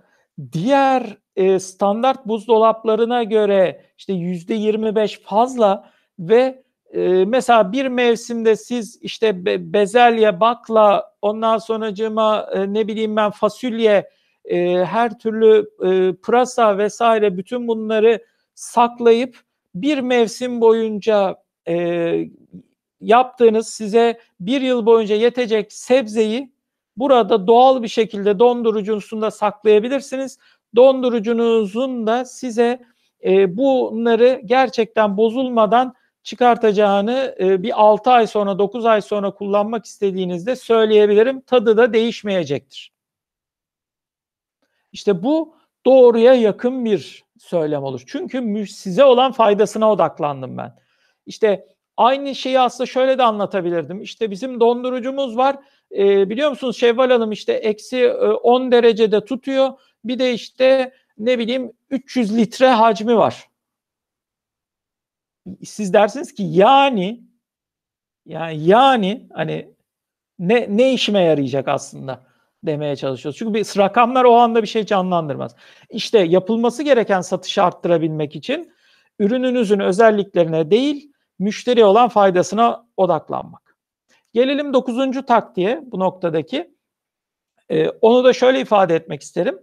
[0.52, 9.00] diğer e, standart buzdolaplarına göre işte yüzde 25 fazla ve e, mesela bir mevsimde siz
[9.02, 14.10] işte be, bezelye, bakla, ondan sonracığıma e, ne bileyim ben fasulye,
[14.46, 18.24] e, her türlü e, pırasa vesaire bütün bunları
[18.56, 19.40] saklayıp
[19.76, 21.36] bir mevsim boyunca
[21.68, 21.76] e,
[23.06, 26.54] yaptığınız size bir yıl boyunca yetecek sebzeyi
[26.98, 30.38] burada doğal bir şekilde dondurucusunda saklayabilirsiniz.
[30.76, 32.82] Dondurucunuzun da size
[33.24, 40.56] e, bunları gerçekten bozulmadan çıkartacağını e, bir 6 ay sonra 9 ay sonra kullanmak istediğinizde
[40.56, 41.42] söyleyebilirim.
[41.42, 42.94] Tadı da değişmeyecektir.
[44.92, 48.04] İşte bu doğruya yakın bir söylem olur.
[48.08, 50.76] Çünkü size olan faydasına odaklandım ben.
[51.26, 54.02] İşte aynı şeyi aslında şöyle de anlatabilirdim.
[54.02, 55.56] İşte bizim dondurucumuz var.
[55.98, 59.70] E, biliyor musunuz Şevval Hanım işte eksi 10 derecede tutuyor.
[60.04, 63.48] Bir de işte ne bileyim 300 litre hacmi var
[65.64, 67.24] siz dersiniz ki yani
[68.26, 69.70] yani yani hani
[70.40, 72.24] ne ne işime yarayacak aslında
[72.64, 73.40] demeye çalışıyoruz.
[73.40, 75.56] Çünkü bir rakamlar o anda bir şey canlandırmaz.
[75.90, 78.74] İşte yapılması gereken satışı arttırabilmek için
[79.20, 83.78] ürününüzün özelliklerine değil, müşteri olan faydasına odaklanmak.
[84.34, 86.76] Gelelim dokuzuncu taktiğe bu noktadaki.
[87.70, 89.60] Ee, onu da şöyle ifade etmek isterim.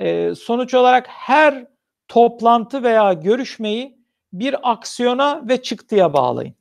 [0.00, 1.66] Ee, sonuç olarak her
[2.08, 3.98] toplantı veya görüşmeyi
[4.32, 6.54] bir aksiyona ve çıktıya bağlayın.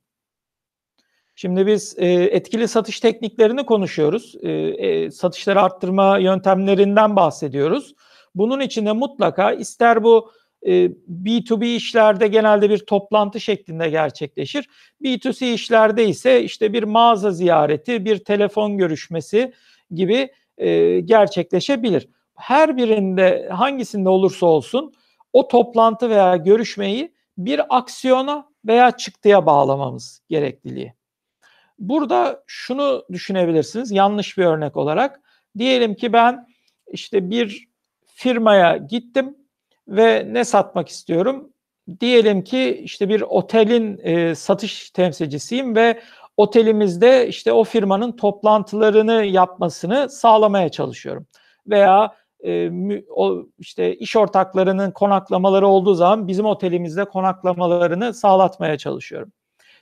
[1.35, 4.35] Şimdi biz e, etkili satış tekniklerini konuşuyoruz.
[4.41, 7.95] E, e, satışları arttırma yöntemlerinden bahsediyoruz.
[8.35, 14.69] Bunun için de mutlaka ister bu e, B2B işlerde genelde bir toplantı şeklinde gerçekleşir.
[15.03, 19.53] B2C işlerde ise işte bir mağaza ziyareti, bir telefon görüşmesi
[19.91, 22.09] gibi e, gerçekleşebilir.
[22.35, 24.93] Her birinde hangisinde olursa olsun
[25.33, 30.93] o toplantı veya görüşmeyi bir aksiyona veya çıktıya bağlamamız gerekliliği.
[31.79, 35.21] Burada şunu düşünebilirsiniz yanlış bir örnek olarak.
[35.57, 36.47] Diyelim ki ben
[36.91, 37.67] işte bir
[38.05, 39.35] firmaya gittim
[39.87, 41.49] ve ne satmak istiyorum?
[41.99, 46.01] Diyelim ki işte bir otelin e, satış temsilcisiyim ve
[46.37, 51.27] otelimizde işte o firmanın toplantılarını yapmasını sağlamaya çalışıyorum.
[51.67, 52.15] Veya
[52.45, 52.71] e,
[53.09, 59.31] o işte iş ortaklarının konaklamaları olduğu zaman bizim otelimizde konaklamalarını sağlatmaya çalışıyorum.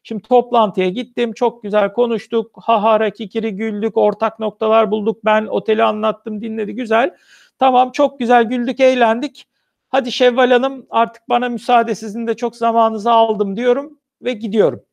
[0.03, 6.41] Şimdi toplantıya gittim, çok güzel konuştuk, hahara kikiri güldük, ortak noktalar bulduk, ben oteli anlattım,
[6.41, 7.15] dinledi, güzel.
[7.59, 9.45] Tamam çok güzel güldük, eğlendik.
[9.93, 14.85] Hadi Şevval Hanım artık bana müsaade sizin de çok zamanınızı aldım diyorum ve gidiyorum.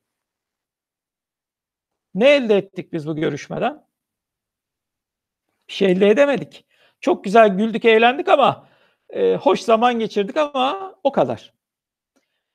[2.15, 3.87] Ne elde ettik biz bu görüşmeden?
[5.69, 6.67] Bir şey elde edemedik.
[7.01, 8.69] Çok güzel güldük, eğlendik ama
[9.11, 11.53] e, hoş zaman geçirdik ama o kadar.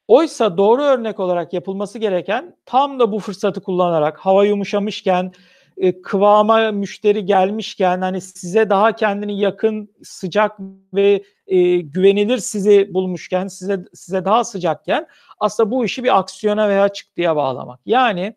[0.08, 5.32] Oysa doğru örnek olarak yapılması gereken tam da bu fırsatı kullanarak hava yumuşamışken,
[5.78, 10.60] e, kıvama müşteri gelmişken hani size daha kendini yakın, sıcak
[10.94, 15.08] ve e, güvenilir sizi bulmuşken, size size daha sıcakken
[15.40, 17.80] aslında bu işi bir aksiyona veya çıktıya bağlamak.
[17.86, 18.36] Yani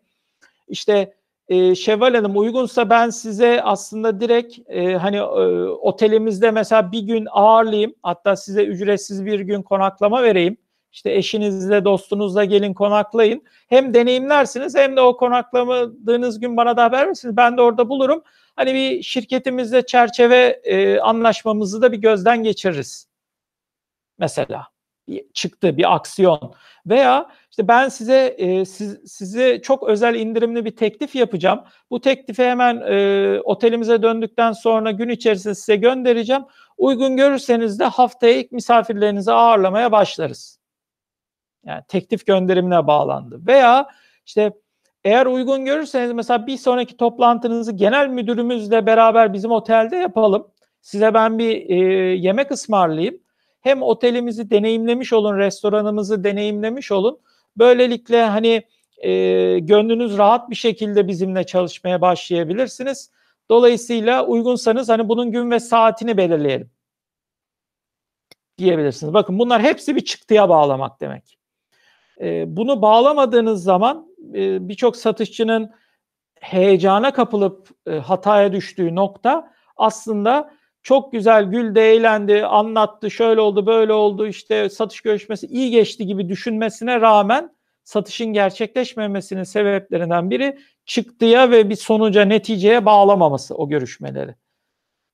[0.67, 1.13] işte
[1.47, 5.21] e, Şevval Hanım uygunsa ben size aslında direkt e, hani e,
[5.69, 7.93] otelimizde mesela bir gün ağırlayayım.
[8.03, 10.57] Hatta size ücretsiz bir gün konaklama vereyim.
[10.91, 13.43] İşte eşinizle, dostunuzla gelin konaklayın.
[13.67, 17.37] Hem deneyimlersiniz hem de o konaklamadığınız gün bana da haber verirsiniz.
[17.37, 18.23] Ben de orada bulurum.
[18.55, 23.07] Hani bir şirketimizde çerçeve e, anlaşmamızı da bir gözden geçiririz.
[24.17, 24.67] Mesela
[25.07, 26.53] bir çıktı bir aksiyon
[26.85, 31.63] veya işte ben size e, siz, size çok özel indirimli bir teklif yapacağım.
[31.91, 36.43] Bu teklifi hemen e, otelimize döndükten sonra gün içerisinde size göndereceğim.
[36.77, 40.58] Uygun görürseniz de haftaya ilk misafirlerinizi ağırlamaya başlarız.
[41.65, 43.39] Yani teklif gönderimine bağlandı.
[43.47, 43.87] Veya
[44.25, 44.51] işte
[45.03, 50.47] eğer uygun görürseniz mesela bir sonraki toplantınızı genel müdürümüzle beraber bizim otelde yapalım.
[50.81, 51.75] Size ben bir e,
[52.15, 53.19] yemek ısmarlayayım.
[53.61, 57.19] Hem otelimizi deneyimlemiş olun, restoranımızı deneyimlemiş olun.
[57.57, 58.63] Böylelikle hani
[58.97, 63.11] e, gönlünüz rahat bir şekilde bizimle çalışmaya başlayabilirsiniz.
[63.49, 66.71] Dolayısıyla uygunsanız hani bunun gün ve saatini belirleyelim
[68.57, 69.13] diyebilirsiniz.
[69.13, 71.38] Bakın bunlar hepsi bir çıktıya bağlamak demek.
[72.21, 75.71] E, bunu bağlamadığınız zaman e, birçok satışçının
[76.39, 80.51] heyecana kapılıp e, hataya düştüğü nokta aslında
[80.83, 86.29] çok güzel güldü, eğlendi, anlattı, şöyle oldu, böyle oldu, işte satış görüşmesi iyi geçti gibi
[86.29, 94.35] düşünmesine rağmen satışın gerçekleşmemesinin sebeplerinden biri çıktıya ve bir sonuca, neticeye bağlamaması o görüşmeleri.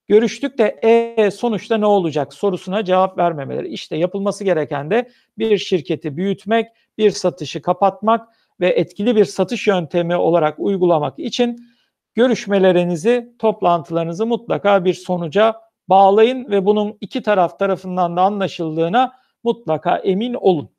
[0.07, 3.67] Görüştük de e, sonuçta ne olacak sorusuna cevap vermemeleri.
[3.67, 8.29] İşte yapılması gereken de bir şirketi büyütmek, bir satışı kapatmak
[8.59, 11.67] ve etkili bir satış yöntemi olarak uygulamak için
[12.15, 20.33] görüşmelerinizi, toplantılarınızı mutlaka bir sonuca bağlayın ve bunun iki taraf tarafından da anlaşıldığına mutlaka emin
[20.33, 20.69] olun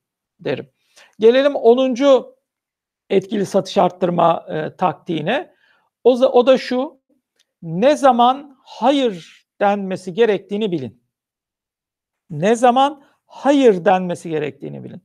[0.40, 0.70] derim.
[1.18, 1.96] Gelelim 10.
[3.10, 5.54] etkili satış arttırma e, taktiğine.
[6.04, 7.00] O, o da şu,
[7.62, 11.02] ne zaman hayır denmesi gerektiğini bilin.
[12.30, 15.02] Ne zaman hayır denmesi gerektiğini bilin.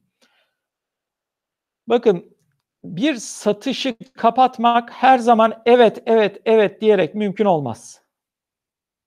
[1.87, 2.37] Bakın
[2.83, 8.01] bir satışı kapatmak her zaman evet evet evet diyerek mümkün olmaz.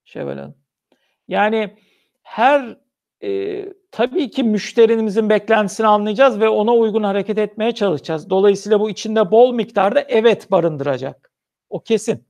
[0.05, 0.55] Şevval Hanım.
[1.29, 1.77] Yani
[2.23, 2.79] her
[3.23, 8.31] e, tabii ki müşterimizin beklentisini anlayacağız ve ona uygun hareket etmeye çalışacağız.
[8.31, 11.33] Dolayısıyla bu içinde bol miktarda evet barındıracak.
[11.71, 12.29] O kesin.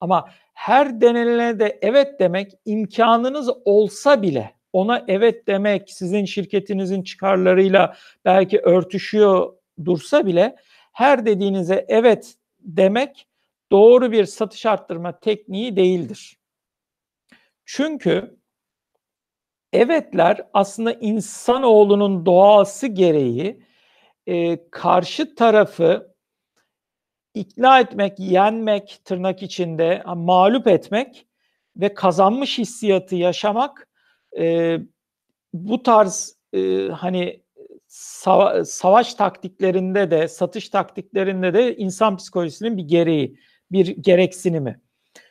[0.00, 0.28] Ama
[0.60, 8.60] her denilene de evet demek imkanınız olsa bile ona evet demek sizin şirketinizin çıkarlarıyla belki
[8.60, 9.52] örtüşüyor
[9.84, 10.56] dursa bile
[10.92, 13.28] her dediğinize evet demek
[13.72, 16.36] doğru bir satış arttırma tekniği değildir.
[17.64, 18.36] Çünkü
[19.72, 23.62] evetler aslında insanoğlunun doğası gereği
[24.26, 26.09] e, karşı tarafı
[27.34, 31.26] ikna etmek, yenmek tırnak içinde mağlup etmek
[31.76, 33.88] ve kazanmış hissiyatı yaşamak
[34.38, 34.78] e,
[35.52, 37.42] bu tarz e, hani
[37.88, 43.38] sava- savaş taktiklerinde de satış taktiklerinde de insan psikolojisinin bir gereği,
[43.72, 44.80] bir gereksinimi.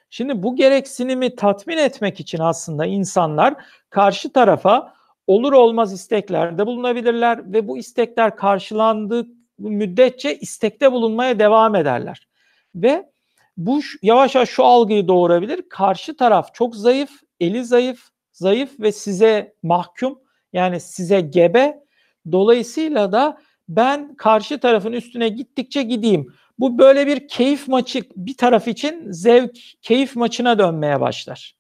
[0.10, 3.56] Şimdi bu gereksinimi tatmin etmek için aslında insanlar
[3.90, 4.94] karşı tarafa
[5.28, 9.28] olur olmaz isteklerde bulunabilirler ve bu istekler karşılandığı
[9.60, 12.28] müddetçe istekte bulunmaya devam ederler.
[12.76, 13.10] Ve
[13.58, 15.70] bu yavaş yavaş şu algıyı doğurabilir.
[15.70, 20.20] Karşı taraf çok zayıf, eli zayıf, zayıf ve size mahkum
[20.54, 21.84] yani size gebe.
[22.32, 26.34] Dolayısıyla da ben karşı tarafın üstüne gittikçe gideyim.
[26.60, 31.56] Bu böyle bir keyif maçı bir taraf için zevk, keyif maçına dönmeye başlar.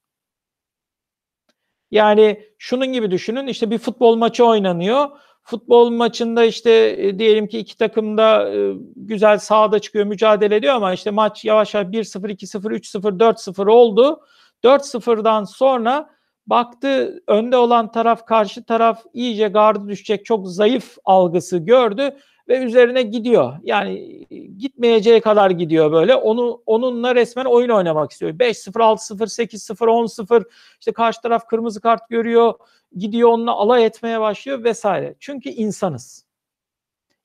[1.91, 5.09] Yani şunun gibi düşünün işte bir futbol maçı oynanıyor.
[5.49, 10.73] Futbol maçında işte e, diyelim ki iki takım da e, güzel sahada çıkıyor mücadele ediyor
[10.73, 14.19] ama işte maç yavaş yavaş 1-0, 2-0, 3-0, 4-0 oldu.
[14.63, 16.09] 4-0'dan sonra
[16.47, 22.17] baktı önde olan taraf karşı taraf iyice gardı düşecek çok zayıf algısı gördü
[22.49, 23.53] ve üzerine gidiyor.
[23.63, 24.25] Yani
[24.57, 26.15] gitmeyeceği kadar gidiyor böyle.
[26.15, 28.31] Onu onunla resmen oyun oynamak istiyor.
[28.31, 30.43] 5-0, 6-0, 8-0, 10-0
[30.79, 32.53] işte karşı taraf kırmızı kart görüyor.
[32.97, 35.15] Gidiyor onunla alay etmeye başlıyor vesaire.
[35.19, 36.25] Çünkü insanız.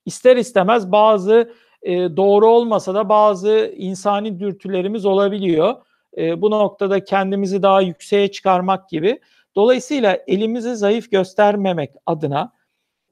[0.06, 1.52] İster istemez bazı
[1.82, 5.74] e, doğru olmasa da bazı insani dürtülerimiz olabiliyor.
[6.16, 9.20] E, bu noktada kendimizi daha yükseğe çıkarmak gibi.
[9.56, 12.52] Dolayısıyla elimizi zayıf göstermemek adına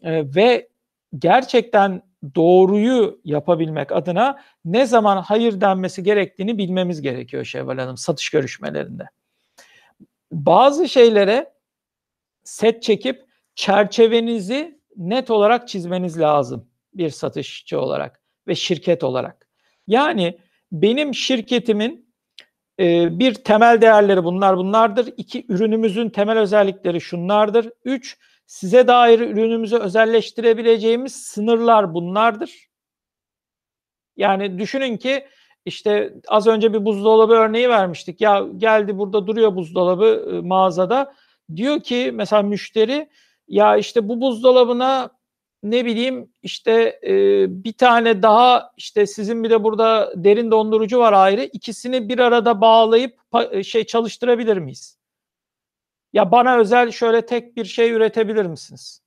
[0.03, 0.72] e, ve
[1.19, 2.03] gerçekten
[2.35, 9.05] doğruyu yapabilmek adına ne zaman hayır denmesi gerektiğini bilmemiz gerekiyor Şevval Hanım satış görüşmelerinde.
[10.33, 11.53] Bazı şeylere
[12.45, 19.49] set çekip çerçevenizi net olarak çizmeniz lazım bir satışçı olarak ve şirket olarak.
[19.87, 20.39] Yani
[20.73, 22.13] benim şirketimin
[22.81, 25.15] e, bir temel değerleri bunlar bunlardır.
[25.17, 27.71] İki ürünümüzün temel özellikleri şunlardır.
[27.85, 32.69] Üç size dair ürünümüzü özelleştirebileceğimiz sınırlar bunlardır.
[34.17, 35.27] Yani düşünün ki
[35.65, 38.21] işte az önce bir buzdolabı örneği vermiştik.
[38.21, 41.15] Ya geldi burada duruyor buzdolabı e, mağazada.
[41.57, 43.09] Diyor ki mesela müşteri
[43.49, 45.11] ya işte bu buzdolabına
[45.63, 47.15] ne bileyim işte e,
[47.65, 51.45] bir tane daha işte sizin bir de burada derin dondurucu var ayrı.
[51.45, 53.19] İkisini bir arada bağlayıp
[53.65, 55.02] şey çalıştırabilir miyiz?
[56.13, 59.03] Ya bana özel şöyle tek bir şey üretebilir misiniz?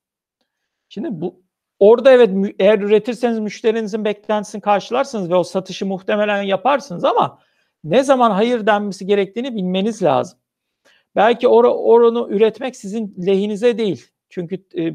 [0.89, 1.43] Şimdi bu
[1.79, 2.29] orada evet
[2.59, 7.39] eğer üretirseniz müşterinizin beklentisini karşılarsınız ve o satışı muhtemelen yaparsınız ama
[7.83, 10.39] ne zaman hayır denmesi gerektiğini bilmeniz lazım.
[11.15, 14.07] Belki or oranı üretmek sizin lehinize değil.
[14.29, 14.93] Çünkü e,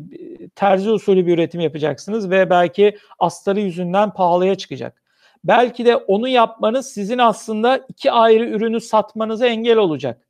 [0.54, 5.02] terzi usulü bir üretim yapacaksınız ve belki astarı yüzünden pahalıya çıkacak.
[5.44, 10.29] Belki de onu yapmanız sizin aslında iki ayrı ürünü satmanıza engel olacak.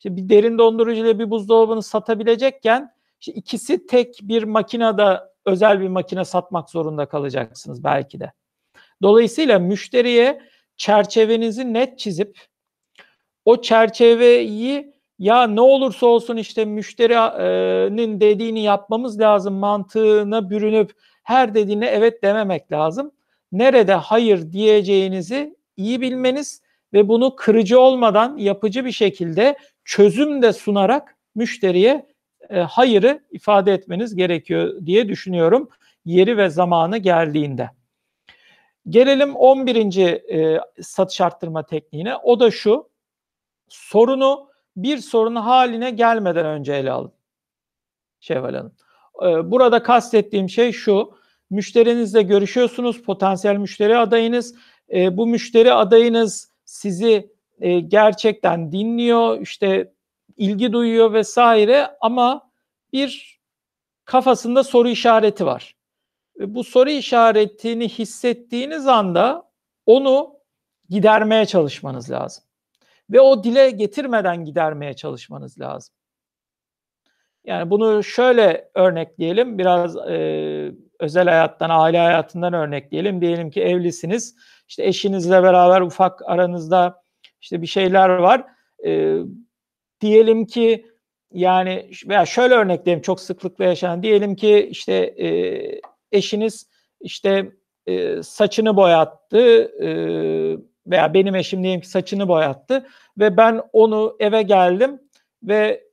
[0.00, 5.88] İşte bir derin dondurucu ile bir buzdolabını satabilecekken işte ikisi tek bir makinede özel bir
[5.88, 8.32] makine satmak zorunda kalacaksınız belki de.
[9.02, 10.42] Dolayısıyla müşteriye
[10.76, 12.38] çerçevenizi net çizip
[13.44, 20.92] o çerçeveyi ya ne olursa olsun işte müşterinin dediğini yapmamız lazım mantığına bürünüp
[21.22, 23.12] her dediğine evet dememek lazım.
[23.52, 29.56] Nerede hayır diyeceğinizi iyi bilmeniz ve bunu kırıcı olmadan yapıcı bir şekilde
[29.90, 32.06] çözüm de sunarak müşteriye
[32.50, 35.68] e, hayırı ifade etmeniz gerekiyor diye düşünüyorum
[36.04, 37.70] yeri ve zamanı geldiğinde.
[38.88, 39.96] Gelelim 11.
[39.96, 42.16] E, satış arttırma tekniğine.
[42.16, 42.90] O da şu.
[43.68, 47.12] Sorunu bir sorun haline gelmeden önce ele alın.
[48.20, 48.74] Şevval Hanım.
[49.22, 51.14] E, burada kastettiğim şey şu.
[51.50, 53.02] Müşterinizle görüşüyorsunuz.
[53.02, 54.54] Potansiyel müşteri adayınız.
[54.92, 59.40] E, bu müşteri adayınız sizi e, gerçekten dinliyor.
[59.40, 59.92] işte
[60.36, 62.50] ilgi duyuyor vesaire ama
[62.92, 63.40] bir
[64.04, 65.76] kafasında soru işareti var.
[66.38, 69.50] Ve bu soru işaretini hissettiğiniz anda
[69.86, 70.34] onu
[70.88, 72.44] gidermeye çalışmanız lazım.
[73.10, 75.94] Ve o dile getirmeden gidermeye çalışmanız lazım.
[77.44, 79.58] Yani bunu şöyle örnekleyelim.
[79.58, 83.20] Biraz e, özel hayattan, aile hayatından örnekleyelim.
[83.20, 84.36] Diyelim ki evlisiniz.
[84.68, 86.99] İşte eşinizle beraber ufak aranızda
[87.40, 88.44] işte bir şeyler var.
[88.86, 89.18] E,
[90.00, 90.86] diyelim ki
[91.32, 95.28] yani veya şöyle örnekleyeyim çok sıklıkla yaşanan diyelim ki işte e,
[96.12, 96.70] eşiniz
[97.00, 97.52] işte
[97.86, 99.38] e, saçını boyattı
[99.82, 99.88] e,
[100.86, 102.86] veya benim eşim diyelim ki saçını boyattı
[103.18, 105.00] ve ben onu eve geldim
[105.42, 105.84] ve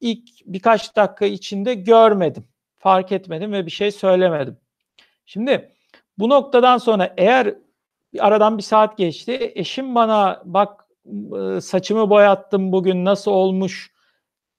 [0.00, 2.44] ilk birkaç dakika içinde görmedim,
[2.78, 4.56] fark etmedim ve bir şey söylemedim.
[5.26, 5.72] Şimdi
[6.18, 7.54] bu noktadan sonra eğer
[8.18, 10.87] aradan bir saat geçti, eşim bana bak
[11.60, 13.92] saçımı boyattım bugün nasıl olmuş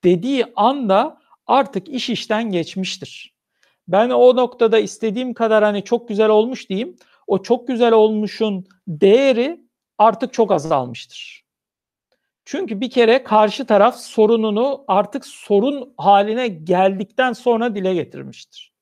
[0.03, 3.33] dediği anda artık iş işten geçmiştir.
[3.87, 6.95] Ben o noktada istediğim kadar hani çok güzel olmuş diyeyim.
[7.27, 9.61] O çok güzel olmuşun değeri
[9.97, 11.45] artık çok azalmıştır.
[12.45, 18.73] Çünkü bir kere karşı taraf sorununu artık sorun haline geldikten sonra dile getirmiştir.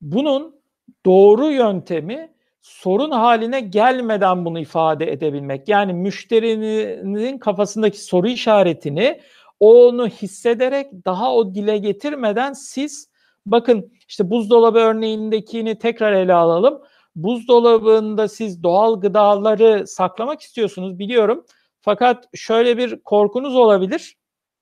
[0.00, 0.62] Bunun
[1.06, 2.31] doğru yöntemi
[2.62, 5.68] sorun haline gelmeden bunu ifade edebilmek.
[5.68, 9.20] Yani müşterinin kafasındaki soru işaretini
[9.60, 13.10] onu hissederek daha o dile getirmeden siz
[13.46, 16.82] bakın işte buzdolabı örneğindekini tekrar ele alalım.
[17.16, 21.44] Buzdolabında siz doğal gıdaları saklamak istiyorsunuz biliyorum.
[21.80, 24.16] Fakat şöyle bir korkunuz olabilir.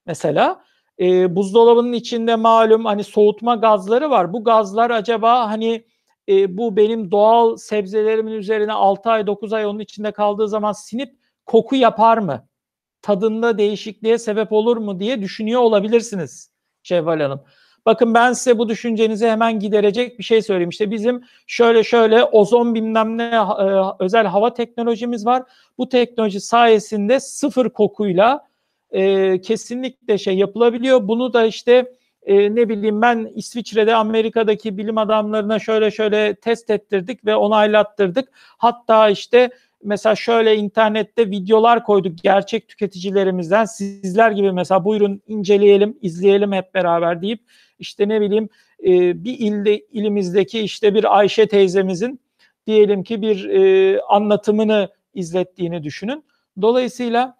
[0.05, 0.63] Mesela
[0.99, 4.33] e, buzdolabının içinde malum hani soğutma gazları var.
[4.33, 5.85] Bu gazlar acaba hani
[6.31, 11.15] e, bu benim doğal sebzelerimin üzerine 6 ay 9 ay onun içinde kaldığı zaman sinip
[11.45, 12.47] koku yapar mı?
[13.01, 16.51] Tadında değişikliğe sebep olur mu diye düşünüyor olabilirsiniz
[16.83, 17.41] Şevval Hanım.
[17.85, 20.69] Bakın ben size bu düşüncenizi hemen giderecek bir şey söyleyeyim.
[20.69, 23.65] İşte bizim şöyle şöyle ozon bilmem ne e,
[23.99, 25.43] özel hava teknolojimiz var.
[25.77, 28.47] Bu teknoloji sayesinde sıfır kokuyla
[28.91, 31.07] e, kesinlikle şey yapılabiliyor.
[31.07, 37.25] Bunu da işte e, ne bileyim ben İsviçre'de Amerika'daki bilim adamlarına şöyle şöyle test ettirdik
[37.25, 38.29] ve onaylattırdık.
[38.57, 39.49] Hatta işte
[39.83, 47.21] mesela şöyle internette videolar koyduk gerçek tüketicilerimizden sizler gibi mesela buyurun inceleyelim izleyelim hep beraber
[47.21, 47.41] deyip
[47.79, 48.49] işte ne bileyim
[48.83, 52.19] e, bir ilde ilimizdeki işte bir Ayşe teyzemizin
[52.67, 56.23] diyelim ki bir e, anlatımını izlettiğini düşünün.
[56.61, 57.37] Dolayısıyla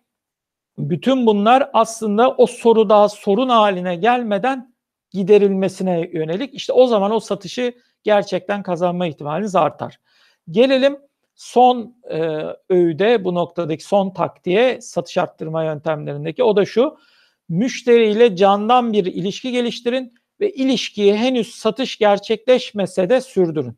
[0.78, 4.71] bütün bunlar aslında o soru daha sorun haline gelmeden
[5.12, 10.00] giderilmesine yönelik işte o zaman o satışı gerçekten kazanma ihtimaliniz artar.
[10.52, 10.98] Gelelim
[11.36, 16.98] son e, öğüde bu noktadaki son taktiğe satış arttırma yöntemlerindeki o da şu.
[17.50, 23.78] Müşteriyle candan bir ilişki geliştirin ve ilişkiyi henüz satış gerçekleşmese de sürdürün.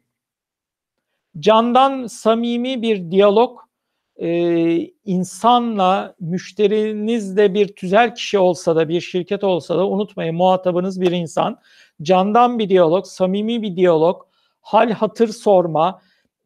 [1.40, 3.60] Candan samimi bir diyalog
[4.18, 4.30] e,
[5.06, 11.60] insanla müşterinizde bir tüzel kişi olsa da bir şirket olsa da unutmayın muhatabınız bir insan.
[12.02, 14.22] Candan bir diyalog, samimi bir diyalog,
[14.62, 16.02] hal hatır sorma,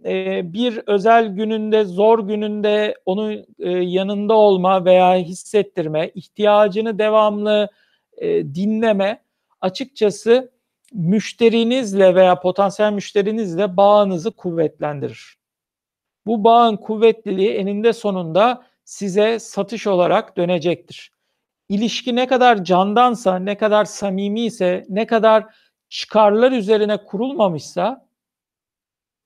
[0.06, 7.70] e, bir özel gününde, zor gününde onun e, yanında olma veya hissettirme, ihtiyacını devamlı
[8.18, 9.22] e, dinleme
[9.62, 10.52] açıkçası
[10.94, 15.37] müşterinizle veya potansiyel müşterinizle bağınızı kuvvetlendirir.
[16.28, 21.12] Bu bağın kuvvetliliği eninde sonunda size satış olarak dönecektir.
[21.70, 25.46] İlişki ne kadar candansa, ne kadar samimi ise, ne kadar
[25.90, 28.08] çıkarlar üzerine kurulmamışsa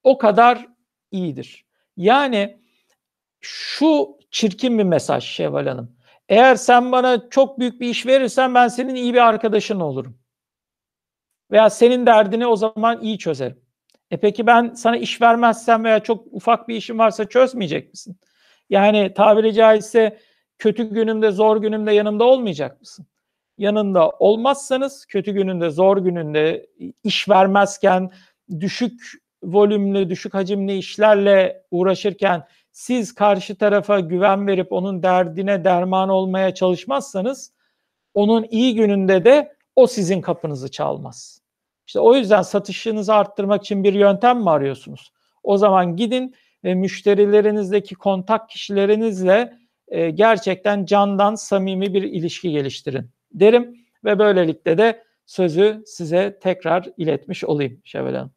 [0.03, 0.67] o kadar
[1.11, 1.65] iyidir.
[1.97, 2.61] Yani
[3.39, 5.95] şu çirkin bir mesaj Şevval Hanım.
[6.29, 10.17] Eğer sen bana çok büyük bir iş verirsen ben senin iyi bir arkadaşın olurum.
[11.51, 13.70] Veya senin derdini o zaman iyi çözerim.
[14.11, 18.17] E peki ben sana iş vermezsem veya çok ufak bir işim varsa çözmeyecek misin?
[18.69, 20.19] Yani tabiri caizse
[20.59, 23.05] kötü günümde, zor günümde yanımda olmayacak mısın?
[23.57, 26.67] Yanında olmazsanız kötü gününde, zor gününde
[27.03, 28.11] iş vermezken
[28.59, 29.01] düşük
[29.43, 37.53] volümlü, düşük hacimli işlerle uğraşırken siz karşı tarafa güven verip onun derdine derman olmaya çalışmazsanız
[38.13, 41.40] onun iyi gününde de o sizin kapınızı çalmaz.
[41.91, 45.13] İşte o yüzden satışınızı arttırmak için bir yöntem mi arıyorsunuz?
[45.43, 49.53] O zaman gidin ve müşterilerinizdeki kontak kişilerinizle
[49.87, 57.43] e, gerçekten candan samimi bir ilişki geliştirin derim ve böylelikle de sözü size tekrar iletmiş
[57.43, 58.31] olayım Şevval Hanım.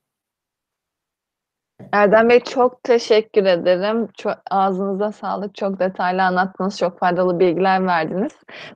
[1.93, 4.09] Erdem Bey çok teşekkür ederim.
[4.19, 5.55] Çok, ağzınıza sağlık.
[5.55, 6.79] Çok detaylı anlattınız.
[6.79, 8.33] Çok faydalı bilgiler verdiniz.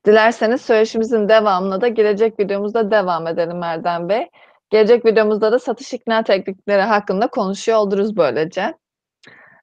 [0.06, 4.28] Dilerseniz söyleşimizin devamına da gelecek videomuzda devam edelim Erdem Bey.
[4.70, 8.74] Gelecek videomuzda da satış ikna teknikleri hakkında konuşuyor oluruz böylece.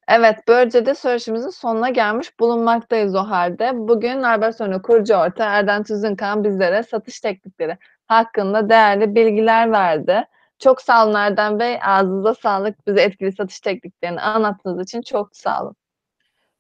[0.08, 3.72] Evet, böylece de söyleşimizin sonuna gelmiş bulunmaktayız o halde.
[3.76, 7.78] Bugün Narberson'u kurucu orta Erdem Tüzünkan bizlere satış teknikleri
[8.08, 10.26] hakkında değerli bilgiler verdi.
[10.60, 11.80] Çok sağ olun Erdem Bey.
[11.84, 12.88] Ağzınıza sağlık.
[12.88, 15.76] Bize etkili satış tekniklerini anlattığınız için çok sağ olun.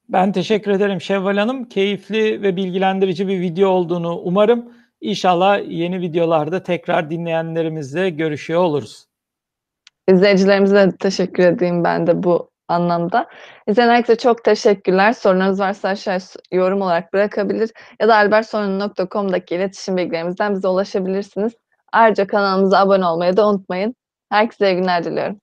[0.10, 1.66] Ben teşekkür ederim Şevval Hanım.
[1.66, 4.74] Keyifli ve bilgilendirici bir video olduğunu umarım.
[5.06, 9.06] İnşallah yeni videolarda tekrar dinleyenlerimizle görüşüyor oluruz.
[10.08, 13.28] İzleyicilerimize teşekkür edeyim ben de bu anlamda.
[13.68, 15.14] İzleyen herkese çok teşekkürler.
[15.14, 16.20] Sorunlarınız varsa aşağıya
[16.51, 21.53] yorum olarak bırakabilir ya da albertsorun.com'daki iletişim bilgilerimizden bize ulaşabilirsiniz.
[21.93, 23.95] Ayrıca kanalımıza abone olmayı da unutmayın.
[24.30, 25.39] Herkese iyi günler diliyorum.